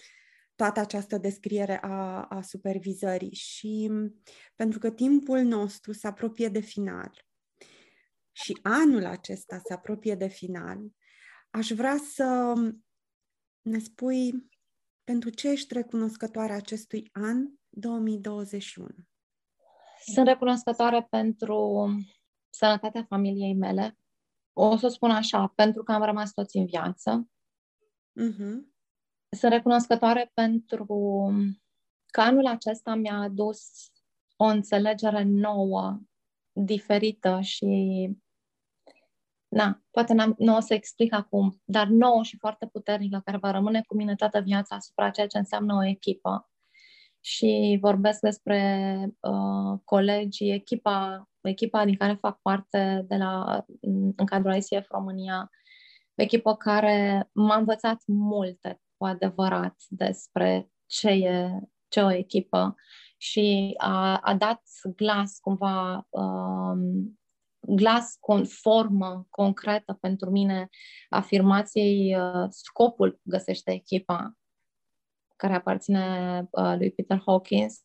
toată 0.55 0.81
această 0.81 1.19
descriere 1.19 1.79
a, 1.83 2.23
a 2.23 2.43
supervizării 2.43 3.35
și 3.35 3.91
pentru 4.57 4.79
că 4.79 4.91
timpul 4.91 5.41
nostru 5.41 5.93
se 5.93 6.07
apropie 6.07 6.49
de 6.49 6.61
final. 6.61 7.27
și 8.33 8.59
anul 8.63 9.05
acesta 9.05 9.61
se 9.65 9.73
apropie 9.73 10.15
de 10.15 10.29
final, 10.29 10.79
aș 11.51 11.71
vrea 11.71 11.97
să 12.15 12.55
ne 13.63 13.79
spui 13.79 14.51
pentru 15.05 15.31
ce 15.31 15.51
ești 15.51 15.75
recunoscătoare 15.75 16.53
acestui 16.53 17.09
an 17.13 17.47
2021. 17.69 18.89
Sunt 20.05 20.27
recunoscătoare 20.27 21.07
pentru 21.11 21.89
sănătatea 22.51 23.05
familiei 23.05 23.55
mele. 23.55 23.99
O 24.53 24.77
să 24.77 24.89
spun 24.89 25.11
așa, 25.11 25.53
pentru 25.55 25.83
că 25.83 25.93
am 25.93 26.03
rămas 26.03 26.33
toți 26.33 26.57
în 26.57 26.67
viață. 26.67 27.31
Uh-huh. 28.21 28.71
Sunt 29.37 29.53
recunoscătoare 29.53 30.31
pentru 30.35 30.87
că 32.07 32.21
anul 32.21 32.47
acesta 32.47 32.95
mi-a 32.95 33.19
adus 33.19 33.91
o 34.37 34.45
înțelegere 34.45 35.23
nouă, 35.23 36.01
diferită 36.53 37.41
și 37.41 37.67
na, 39.53 39.83
poate 39.91 40.15
nu 40.39 40.57
o 40.57 40.61
să 40.61 40.75
explic 40.75 41.13
acum, 41.13 41.61
dar 41.65 41.87
nouă 41.87 42.23
și 42.23 42.37
foarte 42.39 42.67
puternică, 42.67 43.21
care 43.25 43.37
va 43.37 43.51
rămâne 43.51 43.83
cu 43.87 43.95
mine 43.97 44.15
toată 44.15 44.41
viața 44.41 44.75
asupra 44.75 45.11
ceea 45.11 45.27
ce 45.27 45.39
înseamnă 45.39 45.75
o 45.75 45.85
echipă. 45.85 46.51
Și 47.21 47.79
vorbesc 47.81 48.21
despre 48.21 48.97
uh, 49.21 49.79
colegii, 49.85 50.53
echipa, 50.53 51.29
echipa 51.41 51.85
din 51.85 51.97
care 51.97 52.15
fac 52.15 52.41
parte 52.43 53.05
de 53.09 53.17
la, 53.17 53.65
în 54.17 54.27
cadrul 54.27 54.55
ICF 54.55 54.89
România, 54.89 55.51
echipă 56.15 56.57
care 56.57 57.31
m-a 57.33 57.57
învățat 57.57 58.03
multe, 58.07 58.81
cu 58.97 59.05
adevărat, 59.05 59.77
despre 59.89 60.71
ce 60.87 61.09
e, 61.09 61.51
ce 61.89 62.01
o 62.01 62.13
echipă 62.13 62.75
și 63.17 63.75
a, 63.77 64.17
a 64.17 64.35
dat 64.35 64.63
glas 64.97 65.39
cumva 65.39 66.07
um, 66.09 67.21
glas 67.63 68.17
con 68.21 68.45
formă 68.45 69.27
concretă 69.31 69.99
pentru 70.01 70.31
mine 70.31 70.69
afirmației 71.09 72.17
uh, 72.17 72.47
scopul 72.49 73.21
găsește 73.23 73.73
echipa 73.73 74.37
care 75.37 75.55
aparține 75.55 76.39
uh, 76.51 76.75
lui 76.77 76.93
Peter 76.93 77.23
Hawkins. 77.27 77.81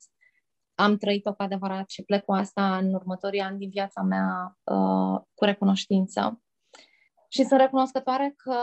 Am 0.75 0.97
trăit-o 0.97 1.33
cu 1.33 1.41
adevărat 1.41 1.89
și 1.89 2.03
plec 2.03 2.25
cu 2.25 2.33
asta 2.33 2.77
în 2.77 2.93
următorii 2.93 3.39
ani 3.39 3.57
din 3.57 3.69
viața 3.69 4.01
mea 4.01 4.57
uh, 4.63 5.21
cu 5.33 5.43
recunoștință. 5.43 6.41
Și 7.29 7.43
sunt 7.43 7.59
recunoscătoare 7.59 8.33
că 8.37 8.61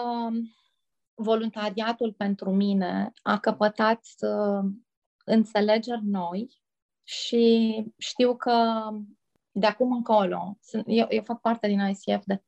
voluntariatul 1.14 2.12
pentru 2.12 2.50
mine 2.50 3.12
a 3.22 3.38
căpătat 3.38 4.00
uh, 4.20 4.70
înțelegeri 5.24 6.04
noi 6.04 6.60
și 7.02 7.84
știu 7.98 8.36
că 8.36 8.88
de 9.56 9.66
acum 9.66 9.92
încolo, 9.92 10.58
sunt, 10.60 10.84
eu, 10.86 11.06
eu 11.08 11.22
fac 11.22 11.40
parte 11.40 11.66
din 11.66 11.80
ICF, 11.80 12.24
de, 12.24 12.42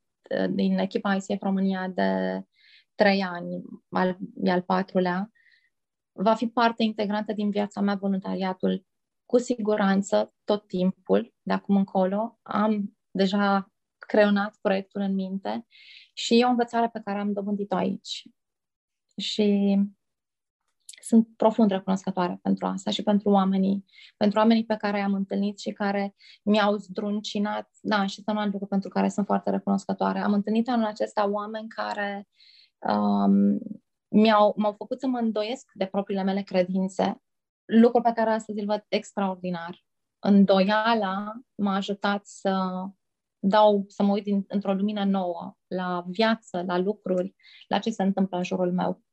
din 0.50 0.78
echipa 0.78 1.14
ICF 1.14 1.42
România 1.42 1.88
de 1.88 2.42
trei 2.94 3.22
ani, 3.22 3.62
al, 3.90 4.18
e 4.42 4.50
al 4.50 4.62
patrulea, 4.62 5.30
va 6.12 6.34
fi 6.34 6.46
parte 6.46 6.82
integrantă 6.82 7.32
din 7.32 7.50
viața 7.50 7.80
mea 7.80 7.94
voluntariatul 7.94 8.86
cu 9.26 9.38
siguranță 9.38 10.34
tot 10.44 10.66
timpul, 10.66 11.34
de 11.42 11.52
acum 11.52 11.76
încolo. 11.76 12.38
Am 12.42 12.96
deja 13.10 13.72
creionat 13.98 14.56
proiectul 14.60 15.00
în 15.00 15.14
minte 15.14 15.66
și 16.14 16.40
e 16.40 16.44
o 16.44 16.48
învățare 16.48 16.88
pe 16.88 17.00
care 17.04 17.18
am 17.18 17.32
dobândit-o 17.32 17.76
aici. 17.76 18.22
Și 19.16 19.78
sunt 21.06 21.28
profund 21.36 21.70
recunoscătoare 21.70 22.38
pentru 22.42 22.66
asta 22.66 22.90
și 22.90 23.02
pentru 23.02 23.30
oamenii, 23.30 23.84
pentru 24.16 24.38
oamenii 24.38 24.64
pe 24.64 24.76
care 24.76 24.98
i-am 24.98 25.14
întâlnit 25.14 25.58
și 25.58 25.70
care 25.70 26.14
mi-au 26.42 26.76
zdruncinat, 26.76 27.68
da, 27.80 28.06
și 28.06 28.22
să 28.22 28.32
nu 28.32 28.44
lucru 28.44 28.66
pentru 28.66 28.88
care 28.88 29.08
sunt 29.08 29.26
foarte 29.26 29.50
recunoscătoare. 29.50 30.18
Am 30.18 30.32
întâlnit 30.32 30.68
anul 30.68 30.86
acesta 30.86 31.30
oameni 31.30 31.68
care 31.68 32.28
um, 32.78 33.58
mi-au, 34.08 34.54
m-au 34.56 34.72
făcut 34.72 35.00
să 35.00 35.06
mă 35.06 35.18
îndoiesc 35.18 35.70
de 35.74 35.86
propriile 35.86 36.22
mele 36.22 36.42
credințe, 36.42 37.22
lucru 37.64 38.00
pe 38.00 38.12
care 38.14 38.30
astăzi 38.30 38.60
îl 38.60 38.66
văd 38.66 38.84
extraordinar. 38.88 39.84
Îndoiala 40.18 41.32
m-a 41.54 41.74
ajutat 41.74 42.26
să 42.26 42.84
dau, 43.38 43.84
să 43.88 44.02
mă 44.02 44.12
uit 44.12 44.24
din, 44.24 44.44
într-o 44.48 44.72
lumină 44.72 45.04
nouă 45.04 45.56
la 45.66 46.04
viață, 46.06 46.62
la 46.66 46.78
lucruri, 46.78 47.34
la 47.68 47.78
ce 47.78 47.90
se 47.90 48.02
întâmplă 48.02 48.36
în 48.36 48.42
jurul 48.42 48.72
meu 48.72 49.04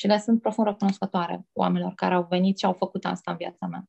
și 0.00 0.06
le 0.06 0.18
sunt 0.18 0.40
profund 0.40 0.66
recunoscătoare 0.66 1.46
oamenilor 1.52 1.94
care 1.94 2.14
au 2.14 2.26
venit 2.26 2.58
și 2.58 2.64
au 2.64 2.72
făcut 2.72 3.04
asta 3.04 3.30
în 3.30 3.36
viața 3.36 3.66
mea. 3.66 3.88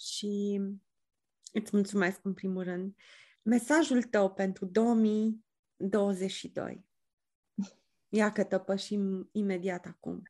Și 0.00 0.60
îți 1.52 1.70
mulțumesc 1.72 2.24
în 2.24 2.34
primul 2.34 2.62
rând. 2.62 2.96
Mesajul 3.42 4.02
tău 4.02 4.32
pentru 4.32 4.66
2022. 4.66 6.84
Ia 8.08 8.32
că 8.32 8.44
tăpășim 8.44 9.28
imediat 9.32 9.86
acum. 9.86 10.22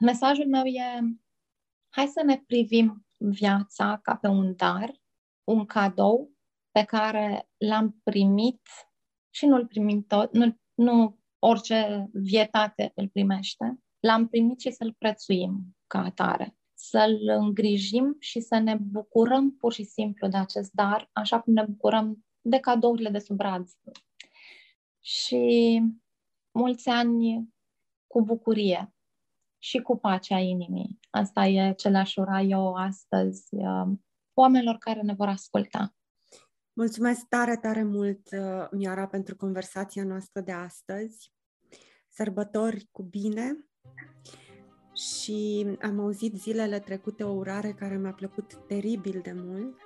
Mesajul 0.00 0.46
meu 0.46 0.64
e 0.64 1.16
hai 1.88 2.06
să 2.06 2.22
ne 2.24 2.42
privim 2.46 3.06
viața 3.18 3.98
ca 4.02 4.16
pe 4.16 4.26
un 4.26 4.56
dar, 4.56 5.02
un 5.44 5.66
cadou 5.66 6.32
pe 6.70 6.84
care 6.84 7.48
l-am 7.56 8.00
primit 8.02 8.60
și 9.30 9.46
nu-l 9.46 9.66
primim 9.66 10.02
tot, 10.02 10.32
nu, 10.32 10.60
nu 10.74 11.18
orice 11.38 12.08
vietate 12.12 12.92
îl 12.94 13.08
primește, 13.08 13.78
l-am 14.04 14.28
primit 14.28 14.60
și 14.60 14.70
să-l 14.70 14.94
prețuim 14.98 15.76
ca 15.86 15.98
atare. 15.98 16.56
Să-l 16.74 17.18
îngrijim 17.26 18.16
și 18.18 18.40
să 18.40 18.58
ne 18.58 18.76
bucurăm 18.76 19.56
pur 19.56 19.72
și 19.72 19.84
simplu 19.84 20.28
de 20.28 20.36
acest 20.36 20.72
dar, 20.72 21.10
așa 21.12 21.40
cum 21.40 21.52
ne 21.52 21.64
bucurăm 21.64 22.24
de 22.40 22.58
cadourile 22.58 23.10
de 23.10 23.18
sub 23.18 23.36
brad. 23.36 23.68
Și 25.00 25.82
mulți 26.50 26.88
ani 26.88 27.48
cu 28.06 28.22
bucurie 28.22 28.94
și 29.58 29.78
cu 29.78 29.96
pacea 29.96 30.38
inimii. 30.38 30.98
Asta 31.10 31.46
e 31.46 31.72
ce 31.72 31.88
le-aș 31.88 32.16
ura 32.16 32.40
eu 32.40 32.74
astăzi 32.74 33.46
uh, 33.50 33.92
oamenilor 34.34 34.76
care 34.78 35.02
ne 35.02 35.14
vor 35.14 35.28
asculta. 35.28 35.94
Mulțumesc 36.72 37.26
tare, 37.28 37.56
tare 37.56 37.82
mult, 37.82 38.28
uh, 38.32 38.68
Miara, 38.70 39.06
pentru 39.06 39.36
conversația 39.36 40.04
noastră 40.04 40.40
de 40.40 40.52
astăzi. 40.52 41.32
Sărbători 42.08 42.88
cu 42.90 43.02
bine 43.02 43.68
și 44.94 45.66
am 45.82 46.00
auzit 46.00 46.34
zilele 46.34 46.78
trecute 46.78 47.24
o 47.24 47.32
urare 47.32 47.74
care 47.78 47.96
mi-a 47.96 48.12
plăcut 48.12 48.54
teribil 48.66 49.20
de 49.22 49.34
mult. 49.34 49.76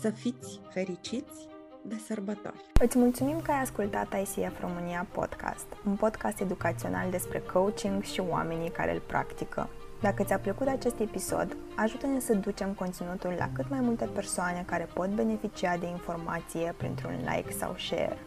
Să 0.00 0.10
fiți 0.10 0.60
fericiți 0.70 1.48
de 1.82 1.96
sărbători! 2.06 2.70
Îți 2.80 2.98
mulțumim 2.98 3.40
că 3.40 3.50
ai 3.50 3.60
ascultat 3.60 4.14
ICF 4.20 4.60
România 4.60 5.06
Podcast, 5.12 5.66
un 5.86 5.96
podcast 5.96 6.40
educațional 6.40 7.10
despre 7.10 7.42
coaching 7.52 8.02
și 8.02 8.20
oamenii 8.20 8.70
care 8.70 8.92
îl 8.92 9.00
practică. 9.06 9.68
Dacă 10.00 10.24
ți-a 10.24 10.38
plăcut 10.38 10.66
acest 10.66 10.98
episod, 10.98 11.56
ajută-ne 11.76 12.20
să 12.20 12.34
ducem 12.34 12.72
conținutul 12.72 13.34
la 13.38 13.50
cât 13.52 13.68
mai 13.70 13.80
multe 13.80 14.04
persoane 14.04 14.64
care 14.66 14.88
pot 14.94 15.08
beneficia 15.08 15.76
de 15.76 15.86
informație 15.86 16.74
printr-un 16.76 17.16
like 17.34 17.52
sau 17.52 17.74
share. 17.76 18.18